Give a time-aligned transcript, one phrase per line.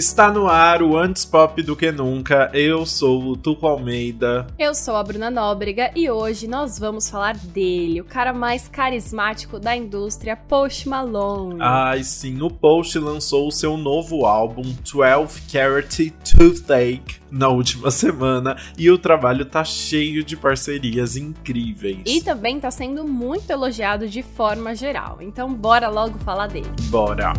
[0.00, 2.50] Está no ar o Antes Pop do que Nunca.
[2.54, 4.46] Eu sou o Tuco Almeida.
[4.58, 9.60] Eu sou a Bruna Nóbrega e hoje nós vamos falar dele, o cara mais carismático
[9.60, 11.60] da indústria, Post Malone.
[11.60, 18.56] Ai, sim, o Post lançou o seu novo álbum, 12 Carat Toothache, na última semana
[18.78, 22.04] e o trabalho tá cheio de parcerias incríveis.
[22.06, 25.18] E também tá sendo muito elogiado de forma geral.
[25.20, 26.70] Então bora logo falar dele.
[26.84, 27.34] Bora!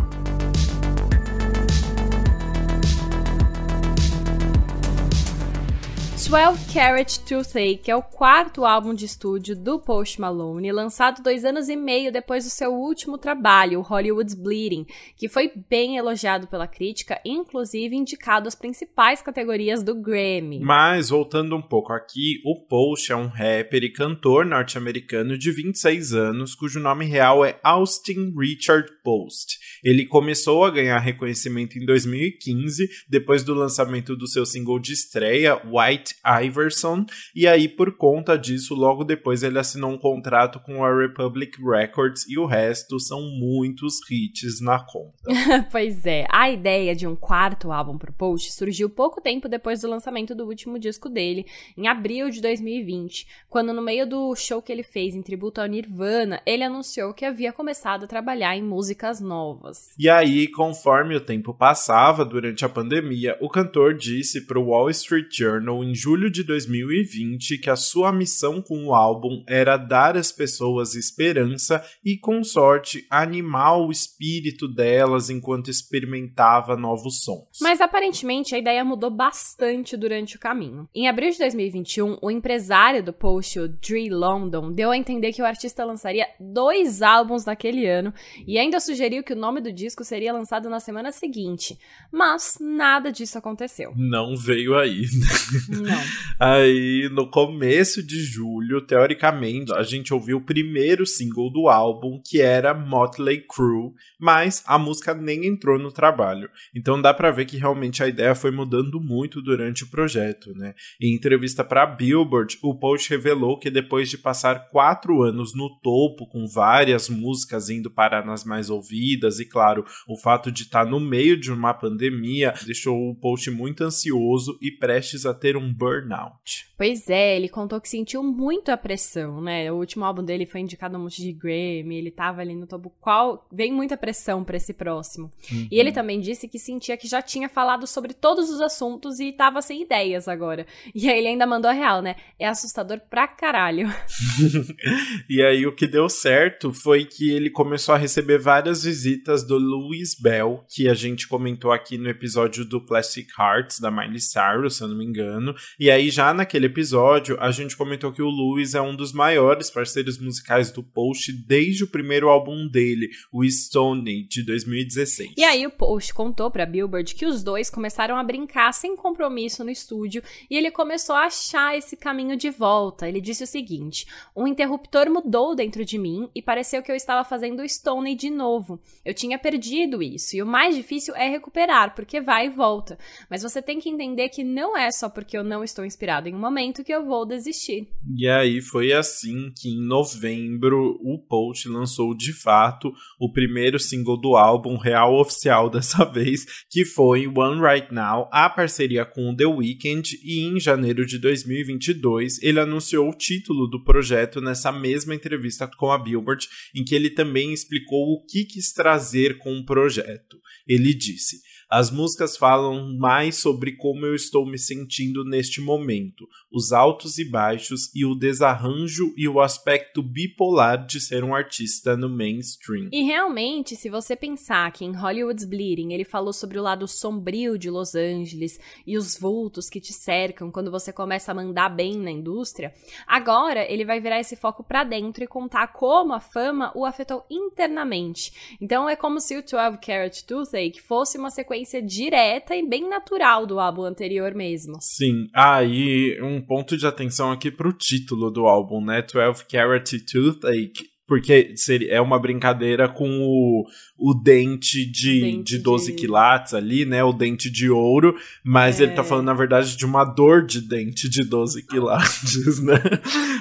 [6.32, 11.68] 12 Carat Toothache é o quarto álbum de estúdio do Post Malone, lançado dois anos
[11.68, 17.20] e meio depois do seu último trabalho, Hollywood's Bleeding, que foi bem elogiado pela crítica,
[17.22, 20.58] inclusive indicado às principais categorias do Grammy.
[20.60, 26.14] Mas, voltando um pouco aqui, o Post é um rapper e cantor norte-americano de 26
[26.14, 29.58] anos, cujo nome real é Austin Richard Post.
[29.84, 35.60] Ele começou a ganhar reconhecimento em 2015, depois do lançamento do seu single de estreia,
[35.66, 40.94] White Iverson, e aí por conta disso, logo depois ele assinou um contrato com a
[40.94, 45.12] Republic Records e o resto são muitos hits na conta.
[45.70, 49.88] pois é, a ideia de um quarto álbum pro Post surgiu pouco tempo depois do
[49.88, 54.72] lançamento do último disco dele, em abril de 2020, quando no meio do show que
[54.72, 59.20] ele fez em tributo ao Nirvana, ele anunciou que havia começado a trabalhar em músicas
[59.20, 59.90] novas.
[59.98, 65.28] E aí, conforme o tempo passava durante a pandemia, o cantor disse pro Wall Street
[65.36, 70.32] Journal em julho de 2020 que a sua missão com o álbum era dar às
[70.32, 77.58] pessoas esperança e, com sorte, animar o espírito delas enquanto experimentava novos sons.
[77.60, 80.88] Mas aparentemente a ideia mudou bastante durante o caminho.
[80.92, 85.40] Em abril de 2021, o empresário do post, o Dre London, deu a entender que
[85.40, 88.12] o artista lançaria dois álbuns naquele ano
[88.44, 91.78] e ainda sugeriu que o nome do disco seria lançado na semana seguinte.
[92.10, 93.92] Mas nada disso aconteceu.
[93.94, 95.02] Não veio aí.
[96.38, 102.40] Aí, no começo de julho, teoricamente, a gente ouviu o primeiro single do álbum, que
[102.40, 106.50] era Motley Crue, mas a música nem entrou no trabalho.
[106.74, 110.74] Então dá para ver que realmente a ideia foi mudando muito durante o projeto, né?
[111.00, 116.26] Em entrevista para Billboard, o Post revelou que depois de passar quatro anos no topo,
[116.26, 120.90] com várias músicas indo parar nas mais ouvidas, e claro, o fato de estar tá
[120.90, 125.72] no meio de uma pandemia deixou o Post muito ansioso e prestes a ter um
[125.82, 126.66] burnout.
[126.76, 129.70] Pois é, ele contou que sentiu muito a pressão, né?
[129.72, 132.66] O último álbum dele foi indicado a um monte de Grammy, ele tava ali no
[132.66, 132.90] topo.
[133.00, 135.30] Qual vem muita pressão para esse próximo.
[135.50, 135.68] Uhum.
[135.70, 139.32] E ele também disse que sentia que já tinha falado sobre todos os assuntos e
[139.32, 140.66] tava sem ideias agora.
[140.94, 142.16] E aí ele ainda mandou a real, né?
[142.38, 143.88] É assustador pra caralho.
[145.28, 149.56] e aí o que deu certo foi que ele começou a receber várias visitas do
[149.56, 154.76] Louis Bell, que a gente comentou aqui no episódio do Plastic Hearts da Miley Cyrus,
[154.76, 155.54] se eu não me engano.
[155.78, 159.70] E aí já naquele episódio, a gente comentou que o Louis é um dos maiores
[159.70, 165.32] parceiros musicais do Post desde o primeiro álbum dele, o Stone, de 2016.
[165.36, 169.64] E aí o Post contou pra Billboard que os dois começaram a brincar sem compromisso
[169.64, 173.08] no estúdio e ele começou a achar esse caminho de volta.
[173.08, 174.06] Ele disse o seguinte:
[174.36, 178.30] "Um interruptor mudou dentro de mim e pareceu que eu estava fazendo o Stone de
[178.30, 178.80] novo.
[179.04, 182.98] Eu tinha perdido isso e o mais difícil é recuperar, porque vai e volta.
[183.28, 186.34] Mas você tem que entender que não é só porque eu não estou inspirado em
[186.34, 187.88] um momento que eu vou desistir.
[188.16, 194.16] E aí foi assim que em novembro o Post lançou de fato o primeiro single
[194.16, 199.46] do álbum real oficial dessa vez, que foi One Right Now, a parceria com The
[199.46, 205.66] Weeknd, e em janeiro de 2022 ele anunciou o título do projeto nessa mesma entrevista
[205.66, 210.38] com a Billboard, em que ele também explicou o que quis trazer com o projeto.
[210.66, 211.38] Ele disse:
[211.72, 217.24] as músicas falam mais sobre como eu estou me sentindo neste momento, os altos e
[217.24, 222.90] baixos e o desarranjo e o aspecto bipolar de ser um artista no mainstream.
[222.92, 227.56] E realmente, se você pensar que em Hollywood's Bleeding ele falou sobre o lado sombrio
[227.56, 231.96] de Los Angeles e os vultos que te cercam quando você começa a mandar bem
[231.96, 232.74] na indústria,
[233.06, 237.24] agora ele vai virar esse foco para dentro e contar como a fama o afetou
[237.30, 238.58] internamente.
[238.60, 242.88] Então é como se o 12 Carat Toothache fosse uma sequência sequência direta e bem
[242.88, 244.76] natural do álbum anterior mesmo.
[244.80, 249.02] Sim, aí ah, um ponto de atenção aqui pro título do álbum, né?
[249.02, 250.92] 12 Carat Toothache.
[251.06, 253.66] Porque seria, é uma brincadeira com o,
[253.98, 255.98] o dente de, dente de 12 de...
[255.98, 257.04] quilates ali, né?
[257.04, 258.16] O dente de ouro.
[258.42, 258.84] Mas é.
[258.84, 259.04] ele tá é.
[259.04, 262.80] falando, na verdade, de uma dor de dente de 12 quilates, né?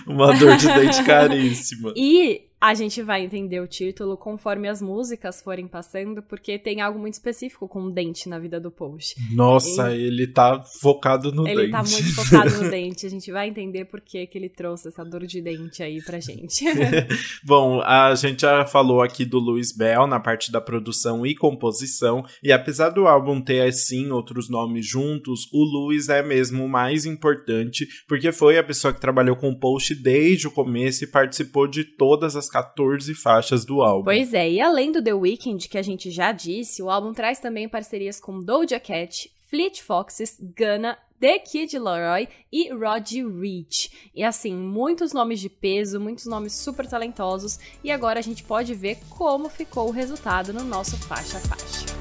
[0.06, 1.94] uma dor de dente caríssima.
[1.96, 7.00] E a gente vai entender o título conforme as músicas forem passando, porque tem algo
[7.00, 9.16] muito específico com o dente na vida do Post.
[9.34, 10.04] Nossa, e...
[10.04, 11.64] ele tá focado no ele dente.
[11.64, 13.08] Ele tá muito focado no dente.
[13.08, 16.20] A gente vai entender por que, que ele trouxe essa dor de dente aí pra
[16.20, 16.64] gente.
[17.44, 22.24] Bom, a gente já falou aqui do Louis Bell na parte da produção e composição,
[22.44, 27.06] e apesar do álbum ter, assim, outros nomes juntos, o Louis é mesmo o mais
[27.06, 31.66] importante, porque foi a pessoa que trabalhou com o Post desde o começo e participou
[31.66, 34.04] de todas as 14 faixas do álbum.
[34.04, 37.40] Pois é, e além do The Weeknd, que a gente já disse, o álbum traz
[37.40, 44.12] também parcerias com Doja Cat, Fleet Foxes, Gunna, The Kid Laroi e Roddy Rich.
[44.14, 48.74] E assim, muitos nomes de peso, muitos nomes super talentosos, e agora a gente pode
[48.74, 52.01] ver como ficou o resultado no nosso faixa a faixa.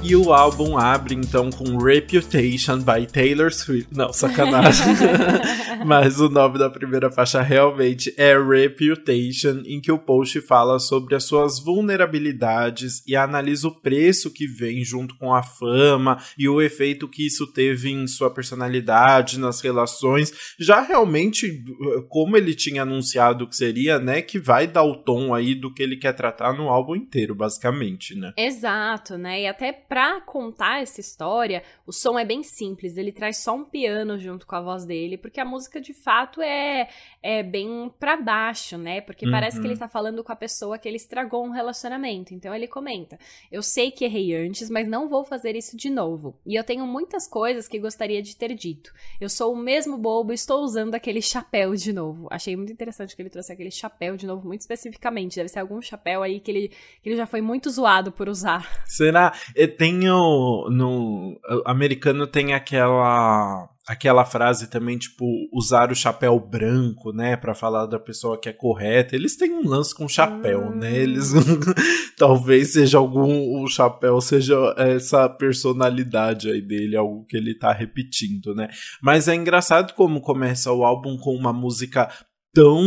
[0.00, 3.92] E o álbum abre então com Reputation by Taylor Swift.
[3.92, 4.86] Não, sacanagem.
[5.84, 11.16] Mas o nome da primeira faixa realmente é Reputation, em que o post fala sobre
[11.16, 16.62] as suas vulnerabilidades e analisa o preço que vem junto com a fama e o
[16.62, 20.32] efeito que isso teve em sua personalidade, nas relações.
[20.60, 21.62] Já realmente,
[22.08, 25.82] como ele tinha anunciado que seria, né, que vai dar o tom aí do que
[25.82, 28.32] ele quer tratar no álbum inteiro, basicamente, né?
[28.36, 29.42] Exato, né?
[29.42, 33.64] E até pra contar essa história, o som é bem simples, ele traz só um
[33.64, 36.88] piano junto com a voz dele, porque a música de fato é,
[37.22, 39.00] é bem pra baixo, né?
[39.00, 39.32] Porque uhum.
[39.32, 42.34] parece que ele tá falando com a pessoa que ele estragou um relacionamento.
[42.34, 43.18] Então ele comenta:
[43.50, 46.38] Eu sei que errei antes, mas não vou fazer isso de novo.
[46.44, 48.92] E eu tenho muitas coisas que gostaria de ter dito.
[49.18, 52.28] Eu sou o mesmo bobo, estou usando aquele chapéu de novo.
[52.30, 55.36] Achei muito interessante que ele trouxe aquele chapéu de novo, muito especificamente.
[55.36, 56.68] Deve ser algum chapéu aí que ele,
[57.02, 58.82] que ele já foi muito zoado por usar.
[58.84, 59.32] Será?
[59.78, 67.10] Tem o, no o americano tem aquela aquela frase também tipo usar o chapéu branco,
[67.10, 69.16] né, para falar da pessoa que é correta.
[69.16, 70.76] Eles têm um lance com chapéu, hum.
[70.76, 70.94] né?
[70.94, 71.32] Eles
[72.18, 78.54] talvez seja algum o chapéu seja essa personalidade aí dele, algo que ele tá repetindo,
[78.54, 78.68] né?
[79.00, 82.10] Mas é engraçado como começa o álbum com uma música
[82.52, 82.82] tão,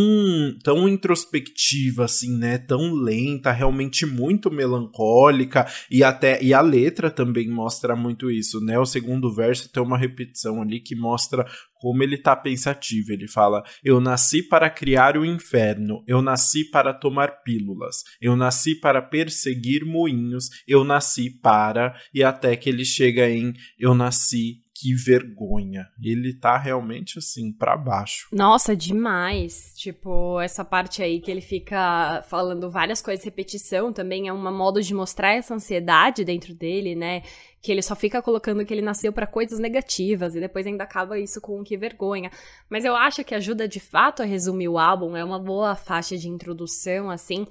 [0.64, 2.58] tão introspectiva assim, né?
[2.58, 8.78] Tão lenta, realmente muito melancólica e até e a letra também mostra muito isso, né?
[8.80, 13.12] O segundo verso tem uma repetição ali que mostra como ele tá pensativo.
[13.12, 18.76] Ele fala: "Eu nasci para criar o inferno, eu nasci para tomar pílulas, eu nasci
[18.76, 24.96] para perseguir moinhos, eu nasci para" e até que ele chega em "Eu nasci que
[24.96, 25.88] vergonha.
[26.02, 28.28] Ele tá realmente assim para baixo.
[28.32, 29.74] Nossa, demais.
[29.76, 34.82] Tipo, essa parte aí que ele fica falando várias coisas repetição também é uma modo
[34.82, 37.22] de mostrar essa ansiedade dentro dele, né?
[37.62, 41.20] Que ele só fica colocando que ele nasceu para coisas negativas e depois ainda acaba
[41.20, 42.32] isso com que vergonha.
[42.68, 46.18] Mas eu acho que ajuda de fato a resumir o álbum, é uma boa faixa
[46.18, 47.46] de introdução assim,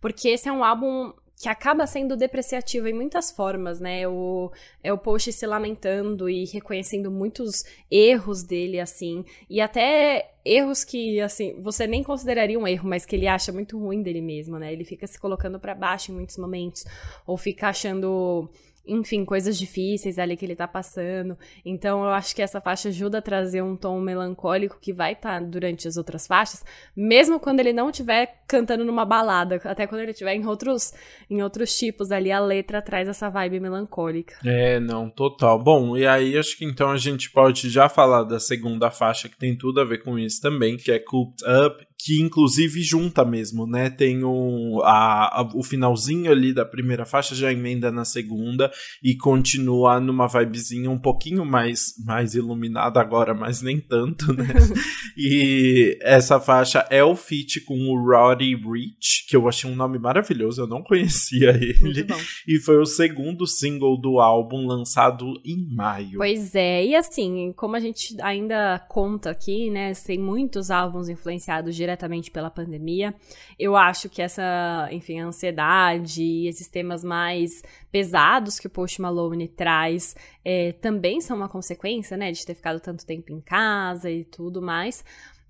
[0.00, 4.08] porque esse é um álbum que acaba sendo depreciativa em muitas formas, né?
[4.08, 4.50] O,
[4.82, 11.20] é o post se lamentando e reconhecendo muitos erros dele, assim, e até erros que,
[11.20, 14.72] assim, você nem consideraria um erro, mas que ele acha muito ruim dele mesmo, né?
[14.72, 16.84] Ele fica se colocando para baixo em muitos momentos,
[17.26, 18.48] ou fica achando
[18.86, 21.36] enfim, coisas difíceis ali que ele tá passando.
[21.64, 25.40] Então eu acho que essa faixa ajuda a trazer um tom melancólico que vai estar
[25.40, 26.64] tá durante as outras faixas,
[26.96, 30.92] mesmo quando ele não estiver cantando numa balada, até quando ele estiver em outros
[31.28, 34.36] em outros tipos ali, a letra traz essa vibe melancólica.
[34.44, 35.58] É, não, total.
[35.62, 39.36] Bom, e aí acho que então a gente pode já falar da segunda faixa que
[39.36, 43.66] tem tudo a ver com isso também, que é Cooped Up que inclusive junta mesmo,
[43.66, 43.88] né?
[43.88, 48.70] Tem o, a, a, o finalzinho ali da primeira faixa, já emenda na segunda
[49.02, 54.46] e continua numa vibezinha um pouquinho mais, mais iluminada agora, mas nem tanto, né?
[55.16, 59.98] e essa faixa é o feat com o Roddy Rich, que eu achei um nome
[59.98, 62.06] maravilhoso, eu não conhecia ele.
[62.46, 66.18] E foi o segundo single do álbum lançado em maio.
[66.18, 69.92] Pois é, e assim, como a gente ainda conta aqui, né?
[69.94, 73.14] Tem muitos álbuns influenciados diretamente diretamente pela pandemia.
[73.58, 79.48] Eu acho que essa, enfim, ansiedade e esses temas mais pesados que o Post Malone
[79.48, 84.24] traz é, também são uma consequência, né, de ter ficado tanto tempo em casa e
[84.24, 85.04] tudo mais.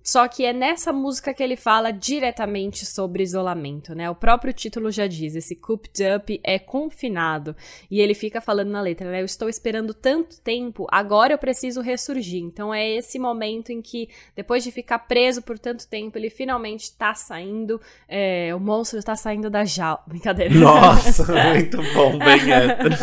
[0.07, 4.09] Só que é nessa música que ele fala diretamente sobre isolamento, né?
[4.09, 7.53] O próprio título já diz, esse cooped up é confinado.
[7.91, 9.19] E ele fica falando na letra, né?
[9.19, 12.41] Eu estou esperando tanto tempo, agora eu preciso ressurgir.
[12.41, 16.95] Então é esse momento em que, depois de ficar preso por tanto tempo, ele finalmente
[16.95, 19.99] tá saindo, é, o monstro tá saindo da jaula.
[20.07, 20.53] Brincadeira.
[20.53, 22.95] Nossa, muito bom, bem hétero.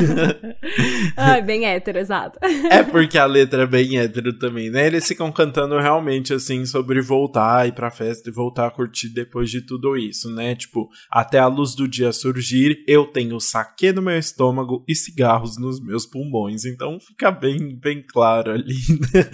[1.19, 2.39] Ai, bem hétero, exato.
[2.71, 4.87] É porque a letra é bem hétero também, né?
[4.87, 9.51] Eles ficam cantando realmente assim sobre voltar, ir pra festa e voltar a curtir depois
[9.51, 10.55] de tudo isso, né?
[10.55, 15.59] Tipo, até a luz do dia surgir, eu tenho saque no meu estômago e cigarros
[15.59, 16.65] nos meus pulmões.
[16.65, 18.75] Então fica bem, bem claro ali
[19.13, 19.31] né?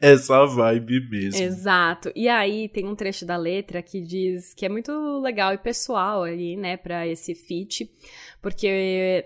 [0.00, 1.40] essa vibe mesmo.
[1.40, 2.12] Exato.
[2.14, 6.22] E aí tem um trecho da letra que diz que é muito legal e pessoal
[6.22, 7.90] ali, né, pra esse feat,
[8.42, 8.66] porque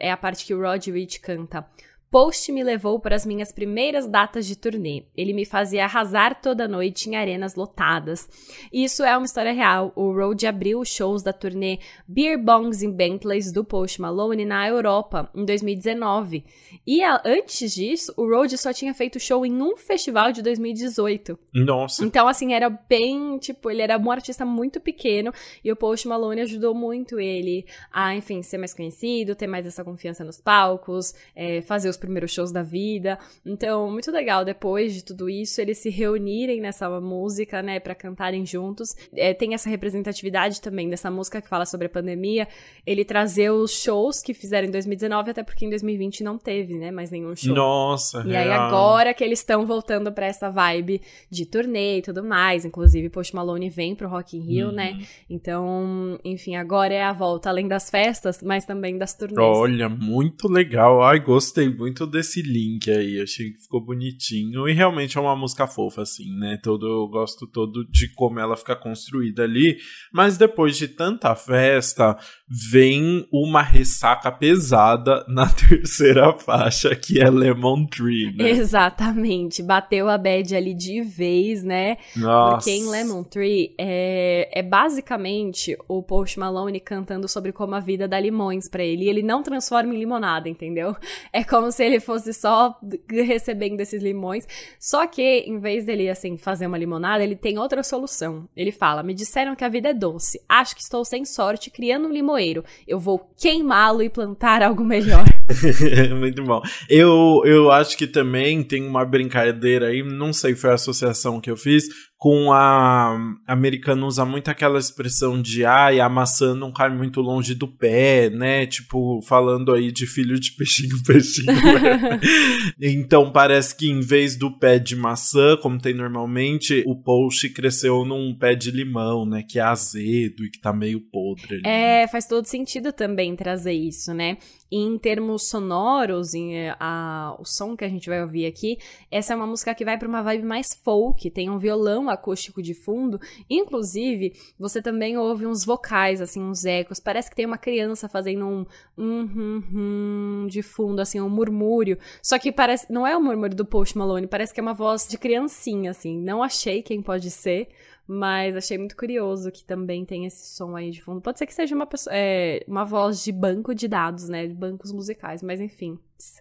[0.00, 1.66] é a parte que o Rod Rich canta.
[2.10, 5.04] Post me levou para as minhas primeiras datas de turnê.
[5.14, 8.26] Ele me fazia arrasar toda noite em arenas lotadas.
[8.72, 9.92] E isso é uma história real.
[9.94, 14.66] O Road abriu os shows da turnê Beer Bongs in Bentleys do Post Malone na
[14.66, 16.44] Europa em 2019.
[16.86, 21.38] E a, antes disso, o Road só tinha feito show em um festival de 2018.
[21.52, 22.02] Nossa.
[22.02, 25.30] Então, assim, era bem, tipo, ele era um artista muito pequeno
[25.62, 29.84] e o Post Malone ajudou muito ele a, enfim, ser mais conhecido, ter mais essa
[29.84, 33.18] confiança nos palcos, é, fazer os primeiros shows da vida.
[33.44, 38.46] Então, muito legal depois de tudo isso eles se reunirem nessa música, né, para cantarem
[38.46, 38.94] juntos.
[39.14, 42.46] É, tem essa representatividade também dessa música que fala sobre a pandemia,
[42.86, 46.90] ele trazer os shows que fizeram em 2019, até porque em 2020 não teve, né,
[46.90, 47.54] mais nenhum show.
[47.54, 48.42] Nossa, E real.
[48.42, 51.00] aí agora que eles estão voltando para essa vibe
[51.30, 54.72] de turnê e tudo mais, inclusive Post Malone vem pro Rock in Rio, Uhum.
[54.74, 54.98] né?
[55.28, 59.38] Então, enfim, agora é a volta além das festas, mas também das turnês.
[59.38, 61.02] Olha, muito legal.
[61.02, 63.20] Ai, gostei muito desse link aí.
[63.20, 64.68] Achei que ficou bonitinho.
[64.68, 66.58] E realmente é uma música fofa, assim, né?
[66.62, 69.78] Todo, eu gosto todo de como ela fica construída ali.
[70.12, 72.18] Mas depois de tanta festa,
[72.50, 78.50] vem uma ressaca pesada na terceira faixa, que é Lemon Tree, né?
[78.50, 81.98] Exatamente, bateu a bad ali de vez, né?
[82.16, 82.56] Nossa.
[82.56, 88.08] Porque em Lemon Tree é, é basicamente o Post Malone cantando sobre como a vida
[88.08, 89.04] dá limões pra ele.
[89.04, 90.96] E ele não transforma em limonada, entendeu?
[91.30, 92.78] É como se ele fosse só
[93.08, 94.46] recebendo esses limões.
[94.78, 98.48] Só que, em vez dele, assim, fazer uma limonada, ele tem outra solução.
[98.56, 100.40] Ele fala: Me disseram que a vida é doce.
[100.48, 102.64] Acho que estou sem sorte criando um limoeiro.
[102.86, 105.24] Eu vou queimá-lo e plantar algo melhor.
[106.16, 106.62] Muito bom.
[106.88, 111.50] Eu, eu acho que também tem uma brincadeira aí, não sei, foi a associação que
[111.50, 111.84] eu fiz,
[112.18, 117.20] com a, a americana usa muito aquela expressão de ai, a maçã não cai muito
[117.20, 118.66] longe do pé, né?
[118.66, 121.46] Tipo, falando aí de filho de peixinho, peixinho.
[121.46, 122.20] né?
[122.82, 128.04] então parece que em vez do pé de maçã, como tem normalmente, o post cresceu
[128.04, 129.44] num pé de limão, né?
[129.48, 131.62] Que é azedo e que tá meio podre ali.
[131.64, 134.38] É, faz todo sentido também trazer isso, né?
[134.70, 138.78] Em termos sonoros, em, eh, a, o som que a gente vai ouvir aqui,
[139.10, 142.62] essa é uma música que vai pra uma vibe mais folk, tem um violão acústico
[142.62, 147.58] de fundo, inclusive você também ouve uns vocais, assim, uns ecos, parece que tem uma
[147.58, 153.06] criança fazendo um hum, hum, hum, de fundo, assim, um murmúrio, só que parece, não
[153.06, 156.42] é o murmúrio do Post Malone, parece que é uma voz de criancinha, assim, não
[156.42, 157.68] achei quem pode ser,
[158.08, 161.20] mas achei muito curioso que também tem esse som aí de fundo.
[161.20, 164.46] Pode ser que seja uma, pessoa, é, uma voz de banco de dados, né?
[164.46, 165.98] De bancos musicais, mas enfim,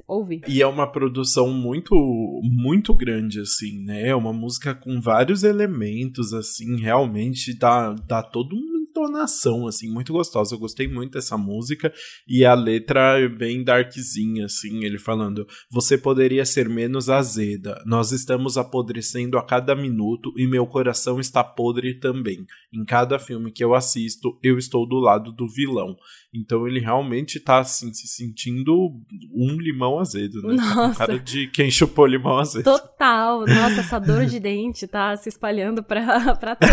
[0.07, 0.41] ouvi.
[0.47, 1.93] E é uma produção muito,
[2.41, 4.07] muito grande, assim, né?
[4.07, 10.13] É uma música com vários elementos, assim, realmente dá, dá todo uma entonação, assim, muito
[10.13, 10.56] gostosa.
[10.56, 11.94] Eu gostei muito dessa música
[12.27, 17.82] e a letra é bem darkzinha, assim, ele falando: Você poderia ser menos azeda.
[17.86, 22.46] Nós estamos apodrecendo a cada minuto e meu coração está podre também.
[22.74, 25.96] Em cada filme que eu assisto, eu estou do lado do vilão.
[26.34, 28.92] Então ele realmente tá, assim, se sentindo
[29.34, 30.56] um limão azedo, né?
[30.56, 30.98] Nossa.
[31.00, 32.63] cara de quem chupou limão azedo.
[32.66, 33.39] Total!
[33.46, 36.68] Nossa, essa dor de dente tá se espalhando pra, pra tudo.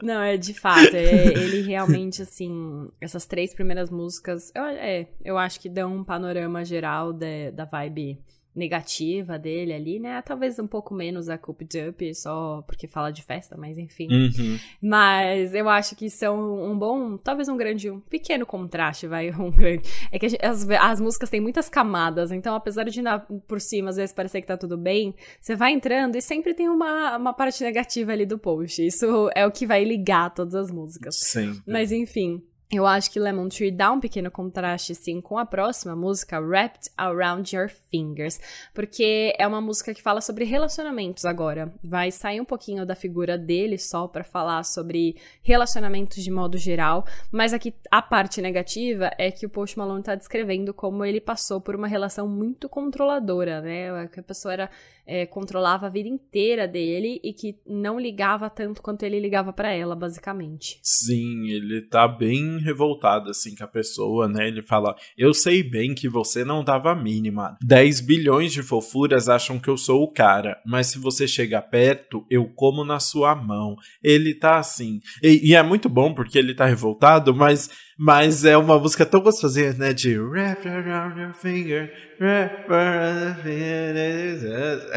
[0.02, 0.94] Não, é de fato.
[0.94, 1.05] é-
[1.38, 6.64] ele realmente, assim, essas três primeiras músicas, eu, é, eu acho que dão um panorama
[6.64, 8.18] geral de- da vibe
[8.56, 10.22] negativa dele ali, né?
[10.22, 14.08] Talvez um pouco menos a Cooped Up, só porque fala de festa, mas enfim.
[14.10, 14.58] Uhum.
[14.80, 19.50] Mas eu acho que são um bom, talvez um grande, um pequeno contraste, vai, um
[19.50, 19.82] grande.
[20.10, 22.96] É que gente- as, as músicas têm muitas camadas, então apesar de
[23.46, 26.68] por cima às vezes parecer que tá tudo bem, você vai entrando e sempre tem
[26.68, 28.84] uma, uma parte negativa ali do post.
[28.84, 31.16] Isso é o que vai ligar todas as músicas.
[31.16, 31.62] Sempre.
[31.66, 32.42] Mas enfim.
[32.68, 36.90] Eu acho que Lemon Tree dá um pequeno contraste, sim, com a próxima música, Wrapped
[36.96, 38.40] Around Your Fingers,
[38.74, 41.72] porque é uma música que fala sobre relacionamentos agora.
[41.80, 47.06] Vai sair um pouquinho da figura dele só para falar sobre relacionamentos de modo geral,
[47.30, 51.60] mas aqui a parte negativa é que o Post Malone tá descrevendo como ele passou
[51.60, 54.08] por uma relação muito controladora, né?
[54.08, 54.70] Que a pessoa era
[55.06, 59.72] é, controlava a vida inteira dele e que não ligava tanto quanto ele ligava para
[59.72, 60.80] ela, basicamente.
[60.82, 64.48] Sim, ele tá bem revoltado assim com a pessoa, né?
[64.48, 67.56] Ele fala: Eu sei bem que você não dava a mínima.
[67.62, 72.24] 10 bilhões de fofuras acham que eu sou o cara, mas se você chega perto,
[72.30, 73.76] eu como na sua mão.
[74.02, 75.00] Ele tá assim.
[75.22, 79.20] E, e é muito bom porque ele tá revoltado, mas mas é uma música tão
[79.20, 79.94] gostosinha, né?
[79.94, 83.96] De Wrap around your finger, wrap around your finger.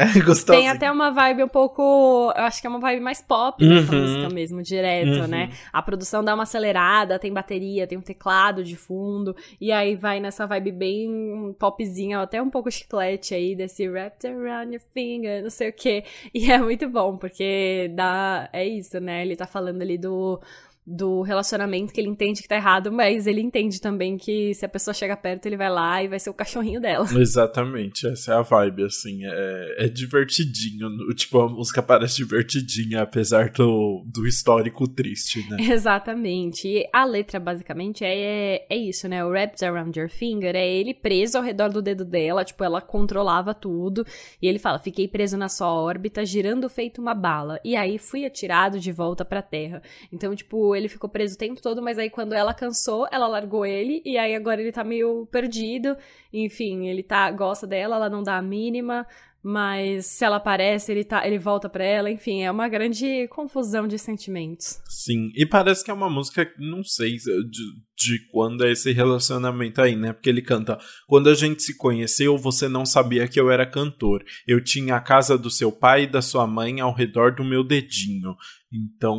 [0.00, 0.58] É gostoso.
[0.58, 2.32] Tem até uma vibe um pouco.
[2.36, 4.00] Eu acho que é uma vibe mais pop dessa uhum.
[4.02, 5.26] música mesmo, direto, uhum.
[5.26, 5.50] né?
[5.72, 9.34] A produção dá uma acelerada, tem bateria, tem um teclado de fundo.
[9.60, 14.74] E aí vai nessa vibe bem popzinha, até um pouco chiclete aí, desse Wrapped around
[14.74, 16.04] your finger, não sei o quê.
[16.34, 18.48] E é muito bom, porque dá.
[18.52, 19.22] É isso, né?
[19.22, 20.40] Ele tá falando ali do
[20.86, 24.68] do relacionamento que ele entende que tá errado, mas ele entende também que se a
[24.68, 27.06] pessoa chega perto, ele vai lá e vai ser o cachorrinho dela.
[27.14, 33.50] Exatamente, essa é a vibe, assim, é, é divertidinho, tipo, a música parece divertidinha, apesar
[33.50, 35.58] do, do histórico triste, né?
[35.70, 40.66] Exatamente, e a letra, basicamente, é, é isso, né, o Wrapped Around Your Finger é
[40.66, 44.04] ele preso ao redor do dedo dela, tipo, ela controlava tudo,
[44.40, 48.24] e ele fala, fiquei preso na sua órbita, girando feito uma bala, e aí fui
[48.24, 49.82] atirado de volta pra terra.
[50.12, 53.64] Então, tipo, ele ficou preso o tempo todo, mas aí quando ela cansou, ela largou
[53.64, 55.96] ele, e aí agora ele tá meio perdido.
[56.32, 59.06] Enfim, ele tá gosta dela, ela não dá a mínima,
[59.42, 63.88] mas se ela aparece, ele, tá, ele volta para ela, enfim, é uma grande confusão
[63.88, 64.80] de sentimentos.
[64.86, 67.50] Sim, e parece que é uma música, não sei de,
[67.96, 70.12] de quando é esse relacionamento aí, né?
[70.12, 74.22] Porque ele canta: Quando a gente se conheceu, você não sabia que eu era cantor.
[74.46, 77.64] Eu tinha a casa do seu pai e da sua mãe ao redor do meu
[77.64, 78.36] dedinho.
[78.70, 79.18] Então,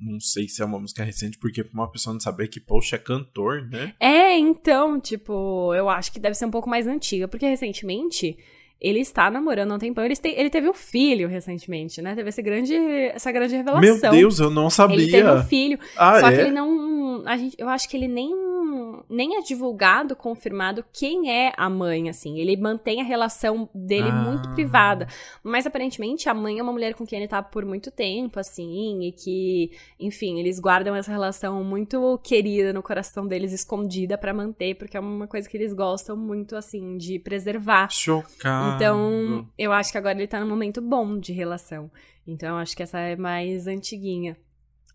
[0.00, 2.96] não sei se é uma música recente, porque pra uma pessoa não saber que, poxa,
[2.96, 3.94] é cantor, né?
[3.98, 8.38] É, então, tipo, eu acho que deve ser um pouco mais antiga, porque recentemente
[8.80, 10.04] ele está namorando há um tempão.
[10.04, 12.14] Ele, te, ele teve um filho recentemente, né?
[12.14, 13.80] Teve esse grande, essa grande revelação.
[13.80, 14.96] Meu Deus, eu não sabia.
[14.96, 15.78] Ele teve um filho.
[15.96, 16.34] Ah, só é?
[16.34, 17.22] que ele não.
[17.26, 18.32] A gente, eu acho que ele nem
[19.08, 22.38] nem é divulgado, confirmado quem é a mãe, assim.
[22.38, 24.12] Ele mantém a relação dele ah.
[24.12, 25.06] muito privada.
[25.42, 29.02] Mas aparentemente a mãe é uma mulher com quem ele tá por muito tempo, assim,
[29.02, 34.74] e que, enfim, eles guardam essa relação muito querida no coração deles, escondida para manter,
[34.74, 37.88] porque é uma coisa que eles gostam muito, assim, de preservar.
[37.90, 38.76] Chocado.
[38.76, 41.90] Então, eu acho que agora ele tá num momento bom de relação.
[42.26, 44.36] Então, eu acho que essa é mais antiguinha.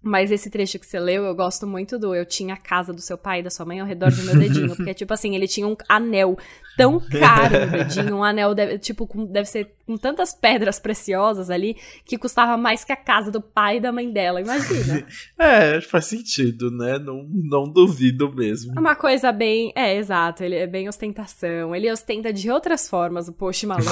[0.06, 3.00] Mas esse trecho que você leu, eu gosto muito do Eu tinha a casa do
[3.00, 4.76] seu pai e da sua mãe ao redor do meu dedinho.
[4.76, 6.38] Porque, tipo assim, ele tinha um anel
[6.76, 8.18] tão caro no dedinho.
[8.18, 12.84] Um anel, deve, tipo, com, deve ser com tantas pedras preciosas ali que custava mais
[12.84, 15.06] que a casa do pai e da mãe dela, imagina.
[15.40, 17.00] é, faz sentido, né?
[17.00, 18.74] Não, não duvido mesmo.
[18.76, 19.72] É uma coisa bem.
[19.74, 21.74] É, exato, ele é bem ostentação.
[21.74, 23.88] Ele ostenta de outras formas o Post Malone.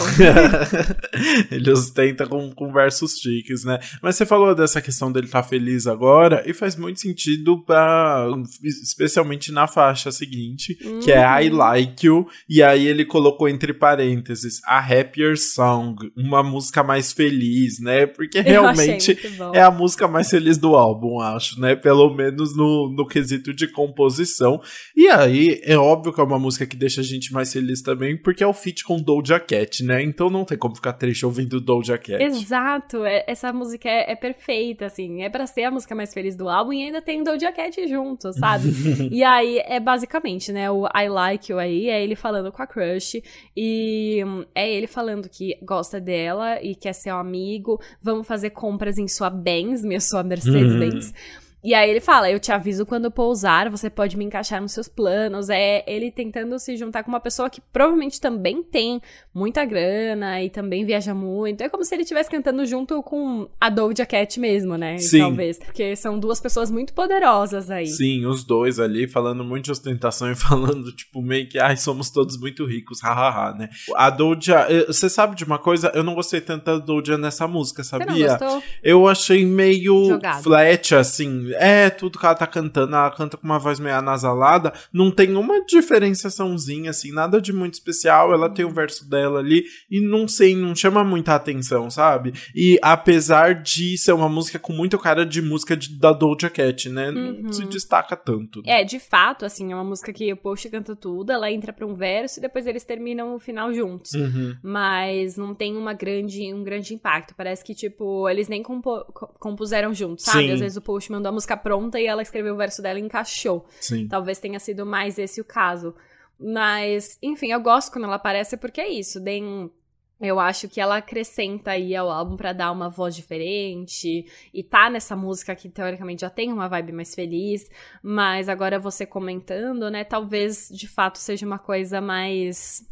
[1.49, 3.79] ele ostenta com, com versos chiques, né?
[4.01, 6.00] Mas você falou dessa questão dele estar tá feliz agora
[6.45, 8.27] e faz muito sentido para
[8.63, 10.99] especialmente na faixa seguinte, uhum.
[10.99, 16.43] que é I Like You, e aí ele colocou entre parênteses a Happier Song uma
[16.43, 18.05] música mais feliz, né?
[18.05, 19.17] Porque realmente
[19.53, 21.75] é a música mais feliz do álbum, acho, né?
[21.75, 24.61] Pelo menos no, no quesito de composição.
[24.95, 28.17] E aí, é óbvio que é uma música que deixa a gente mais feliz também,
[28.17, 30.01] porque é o feat com Doja Cat, né?
[30.03, 32.21] Então não tem como ficar triste ouvindo Doja Cat.
[32.23, 36.35] Exato, é, essa música é, é, perfeita, assim, é pra ser a música mais feliz
[36.35, 38.69] do álbum e ainda tem Doja Cat junto, sabe?
[39.11, 42.67] e aí, é basicamente, né, o I Like You aí, é ele falando com a
[42.67, 43.21] crush
[43.55, 48.51] e hum, é ele falando que gosta dela e quer ser um amigo, vamos fazer
[48.51, 51.07] compras em sua Benz, minha sua Mercedes-Benz.
[51.07, 51.50] Uhum.
[51.63, 54.87] E aí ele fala: Eu te aviso quando pousar, você pode me encaixar nos seus
[54.87, 55.49] planos.
[55.49, 59.01] É ele tentando se juntar com uma pessoa que provavelmente também tem
[59.33, 61.61] muita grana e também viaja muito.
[61.61, 64.97] É como se ele estivesse cantando junto com a Doja Cat mesmo, né?
[64.97, 65.19] Sim.
[65.19, 65.59] Talvez.
[65.59, 67.87] Porque são duas pessoas muito poderosas aí.
[67.87, 72.09] Sim, os dois ali falando muito de ostentação e falando, tipo, meio que, ai, somos
[72.09, 73.69] todos muito ricos, hahaha, né?
[73.95, 75.91] A Doja, eh, você sabe de uma coisa?
[75.93, 78.07] Eu não gostei tanto da Doja nessa música, sabia?
[78.07, 78.63] Você não gostou?
[78.81, 80.43] Eu achei meio Jogado.
[80.43, 84.73] flat, assim É, tudo que ela tá cantando, ela canta com uma voz meio anasalada,
[84.91, 88.33] não tem uma diferenciaçãozinha, assim, nada de muito especial.
[88.33, 92.33] Ela tem o verso dela ali e não sei, não chama muita atenção, sabe?
[92.55, 96.89] E apesar de ser uma música com muito cara de música de, da Doja Cat,
[96.89, 97.09] né?
[97.09, 97.43] Uhum.
[97.43, 98.61] Não se destaca tanto.
[98.65, 101.85] É, de fato, assim, é uma música que o Post canta tudo, ela entra pra
[101.85, 104.13] um verso e depois eles terminam o final juntos.
[104.13, 104.55] Uhum.
[104.63, 107.33] Mas não tem uma grande, um grande impacto.
[107.35, 109.03] Parece que, tipo, eles nem compo
[109.39, 110.47] compuseram juntos, sabe?
[110.47, 110.51] Sim.
[110.53, 113.01] Às vezes o Post mandou a música pronta e ela escreveu o verso dela e
[113.01, 113.65] encaixou.
[113.79, 114.07] Sim.
[114.07, 115.95] Talvez tenha sido mais esse o caso.
[116.39, 119.23] Mas, enfim, eu gosto quando ela aparece porque é isso.
[119.23, 119.71] Tem
[120.19, 124.23] eu acho que ela acrescenta aí ao álbum para dar uma voz diferente
[124.53, 127.71] e tá nessa música que teoricamente já tem uma vibe mais feliz,
[128.03, 132.87] mas agora você comentando, né, talvez de fato seja uma coisa mais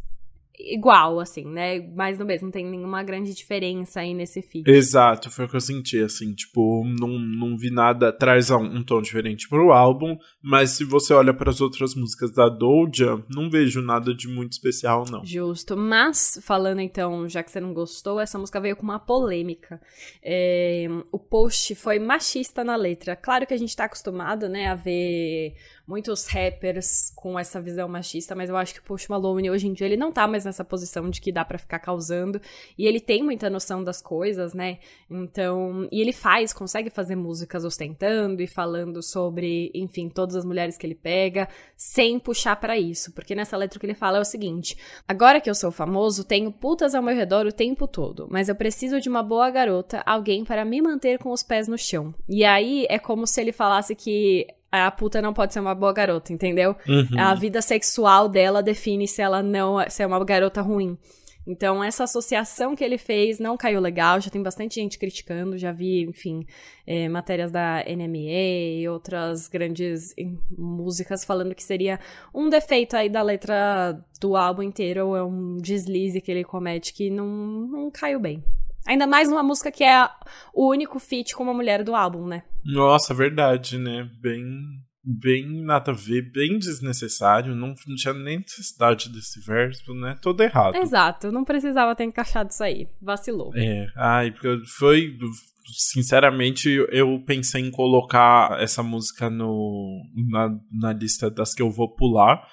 [0.60, 1.80] igual, assim, né?
[1.96, 4.70] Mais no mesmo, não tem nenhuma grande diferença aí nesse feat.
[4.70, 9.02] Exato, foi o que eu senti, assim, tipo, não, não vi nada, traz um tom
[9.02, 13.82] diferente pro álbum, mas se você olha para as outras músicas da Doja, não vejo
[13.82, 15.24] nada de muito especial, não.
[15.24, 19.82] Justo, mas falando então, já que você não gostou, essa música veio com uma polêmica.
[20.22, 23.16] É, o post foi machista na letra.
[23.16, 25.54] Claro que a gente tá acostumado, né, a ver
[25.90, 29.74] muitos rappers com essa visão machista, mas eu acho que o Post Malone hoje em
[29.74, 32.40] dia ele não tá mais nessa posição de que dá para ficar causando,
[32.78, 34.78] e ele tem muita noção das coisas, né?
[35.10, 40.78] Então, e ele faz, consegue fazer músicas ostentando e falando sobre, enfim, todas as mulheres
[40.78, 44.26] que ele pega, sem puxar para isso, porque nessa letra que ele fala é o
[44.26, 48.48] seguinte: agora que eu sou famoso, tenho putas ao meu redor o tempo todo, mas
[48.48, 52.14] eu preciso de uma boa garota, alguém para me manter com os pés no chão.
[52.28, 55.94] E aí é como se ele falasse que a puta não pode ser uma boa
[55.94, 56.76] garota, entendeu?
[56.88, 57.20] Uhum.
[57.20, 60.98] A vida sexual dela define se ela não se é uma garota ruim.
[61.48, 65.72] Então, essa associação que ele fez não caiu legal, já tem bastante gente criticando, já
[65.72, 66.46] vi, enfim,
[66.86, 70.14] é, matérias da NME e outras grandes
[70.56, 72.00] músicas falando que seria
[72.36, 76.94] um defeito aí da letra do álbum inteiro, ou é um deslize que ele comete
[76.94, 78.44] que não, não caiu bem.
[78.90, 80.10] Ainda mais numa música que é
[80.52, 82.42] o único feat com uma mulher do álbum, né?
[82.66, 84.10] Nossa, verdade, né?
[84.20, 84.44] Bem,
[85.04, 87.54] bem nada a ver, bem desnecessário.
[87.54, 90.18] Não, não tinha nem necessidade desse verso, né?
[90.20, 90.74] Todo errado.
[90.76, 92.88] Exato, não precisava ter encaixado isso aí.
[93.00, 93.52] Vacilou.
[93.56, 95.16] É, ai, porque foi.
[95.78, 101.94] Sinceramente, eu pensei em colocar essa música no, na, na lista das que eu vou
[101.94, 102.44] pular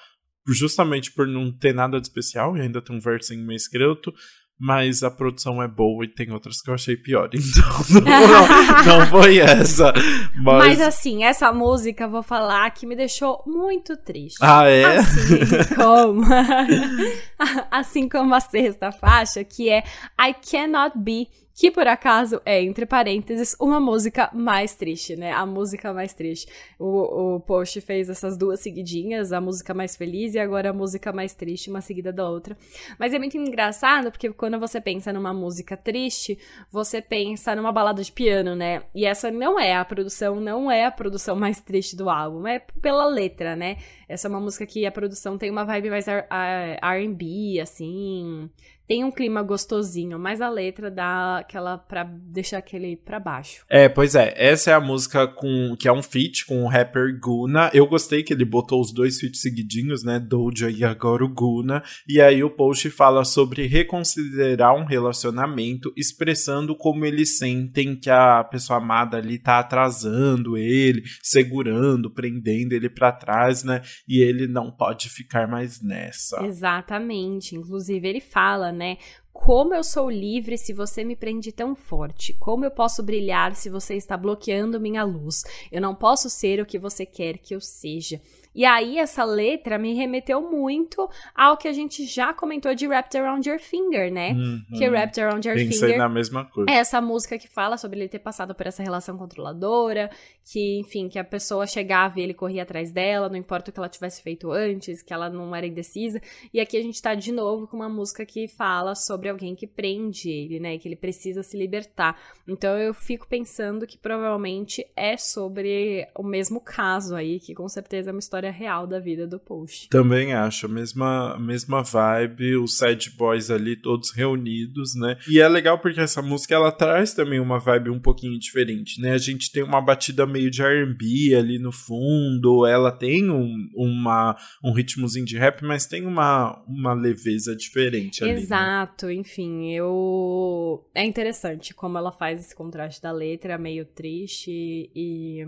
[0.53, 4.13] justamente por não ter nada de especial e ainda tem um verso em meio escrito,
[4.59, 7.29] mas a produção é boa e tem outras que eu achei pior.
[7.37, 9.93] Então, não, não, foi essa.
[10.35, 10.77] Mas...
[10.77, 10.81] mas...
[10.81, 14.37] assim, essa música, vou falar, que me deixou muito triste.
[14.41, 14.97] Ah, é?
[14.97, 15.39] Assim
[15.75, 16.21] como,
[17.71, 19.83] assim como a sexta faixa, que é
[20.19, 25.31] I Cannot Be que por acaso é, entre parênteses, uma música mais triste, né?
[25.31, 26.47] A música mais triste.
[26.77, 31.11] O, o Post fez essas duas seguidinhas, a música mais feliz e agora a música
[31.11, 32.55] mais triste, uma seguida da outra.
[32.99, 36.37] Mas é muito engraçado porque quando você pensa numa música triste,
[36.71, 38.83] você pensa numa balada de piano, né?
[38.93, 42.59] E essa não é a produção, não é a produção mais triste do álbum, é
[42.59, 43.77] pela letra, né?
[44.07, 48.47] Essa é uma música que a produção tem uma vibe mais R&B, assim,
[48.87, 53.65] tem um clima gostosinho, mas a letra dá aquela pra deixar aquele pra baixo.
[53.69, 54.33] É, pois é.
[54.37, 57.69] Essa é a música com que é um feat com o rapper Guna.
[57.73, 60.19] Eu gostei que ele botou os dois feats seguidinhos, né?
[60.19, 61.83] Doja e agora o Guna.
[62.07, 68.43] E aí o post fala sobre reconsiderar um relacionamento, expressando como eles sentem que a
[68.43, 73.81] pessoa amada ali tá atrasando ele, segurando, prendendo ele para trás, né?
[74.07, 76.41] E ele não pode ficar mais nessa.
[76.45, 77.55] Exatamente.
[77.55, 78.97] Inclusive ele fala, né?
[79.37, 82.33] Como eu sou livre se você me prende tão forte?
[82.33, 85.43] Como eu posso brilhar se você está bloqueando minha luz?
[85.71, 88.19] Eu não posso ser o que você quer que eu seja.
[88.57, 93.15] E aí, essa letra me remeteu muito ao que a gente já comentou de Wrapped
[93.15, 94.31] Around Your Finger, né?
[94.31, 94.63] Uhum.
[94.75, 95.97] Que Wrapped Around Your Pensei Finger.
[95.99, 96.71] na mesma coisa.
[96.71, 100.09] É essa música que fala sobre ele ter passado por essa relação controladora,
[100.43, 103.79] que, enfim, que a pessoa chegava e ele corria atrás dela, não importa o que
[103.79, 106.19] ela tivesse feito antes, que ela não era indecisa.
[106.51, 109.67] E aqui a gente tá de novo com uma música que fala sobre alguém que
[109.67, 110.77] prende ele, né?
[110.77, 112.19] Que ele precisa se libertar.
[112.47, 118.09] Então eu fico pensando que provavelmente é sobre o mesmo caso aí, que com certeza
[118.09, 119.89] é uma história história real da vida do Post.
[119.89, 125.17] Também acho, a mesma, mesma vibe, os sad boys ali todos reunidos, né?
[125.27, 129.13] E é legal porque essa música ela traz também uma vibe um pouquinho diferente, né?
[129.13, 134.35] A gente tem uma batida meio de R&B ali no fundo, ela tem um, uma,
[134.63, 138.33] um ritmozinho de rap, mas tem uma, uma leveza diferente ali.
[138.33, 138.39] Né?
[138.39, 139.13] Exato, né?
[139.17, 140.85] Enfim, eu...
[140.93, 145.47] É interessante como ela faz esse contraste da letra, meio triste e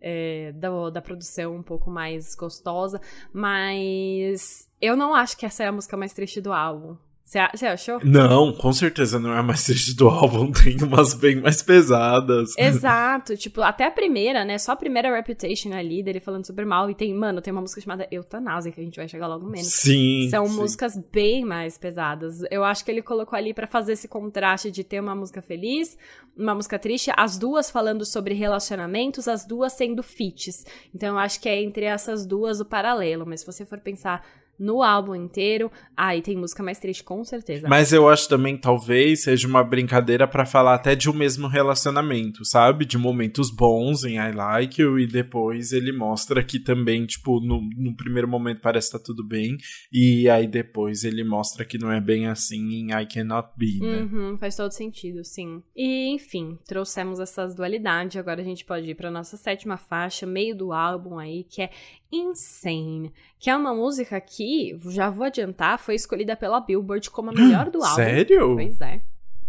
[0.00, 3.00] é, da, da produção um pouco mais gostosa,
[3.32, 6.96] mas eu não acho que essa é a música mais triste do álbum.
[7.26, 7.98] Você achou?
[8.04, 10.52] Não, com certeza não é a mais triste do álbum.
[10.52, 12.56] Tem umas bem mais pesadas.
[12.56, 13.36] Exato.
[13.36, 14.56] Tipo, até a primeira, né?
[14.58, 16.88] Só a primeira Reputation ali, dele falando super mal.
[16.88, 19.66] E tem, mano, tem uma música chamada Eutanásia, que a gente vai chegar logo menos.
[19.66, 20.28] Sim.
[20.30, 20.54] São sim.
[20.54, 22.42] músicas bem mais pesadas.
[22.48, 25.98] Eu acho que ele colocou ali para fazer esse contraste de ter uma música feliz,
[26.36, 30.64] uma música triste, as duas falando sobre relacionamentos, as duas sendo fits.
[30.94, 33.26] Então eu acho que é entre essas duas o paralelo.
[33.26, 34.24] Mas se você for pensar
[34.58, 35.70] no álbum inteiro.
[35.96, 37.68] Ah, e tem música mais triste, com certeza.
[37.68, 42.44] Mas eu acho também, talvez, seja uma brincadeira para falar até de um mesmo relacionamento,
[42.44, 42.84] sabe?
[42.84, 47.60] De momentos bons em I Like You, e depois ele mostra que também, tipo, no,
[47.76, 49.56] no primeiro momento parece estar tá tudo bem,
[49.92, 54.02] e aí depois ele mostra que não é bem assim em I Cannot Be, né?
[54.02, 55.62] Uhum, faz todo sentido, sim.
[55.74, 60.56] E, enfim, trouxemos essas dualidades, agora a gente pode ir pra nossa sétima faixa, meio
[60.56, 61.70] do álbum aí, que é
[62.12, 67.32] Insane, que é uma música que, já vou adiantar, foi escolhida pela Billboard como a
[67.32, 67.96] melhor do álbum.
[67.96, 68.54] Sério?
[68.54, 69.00] Pois é.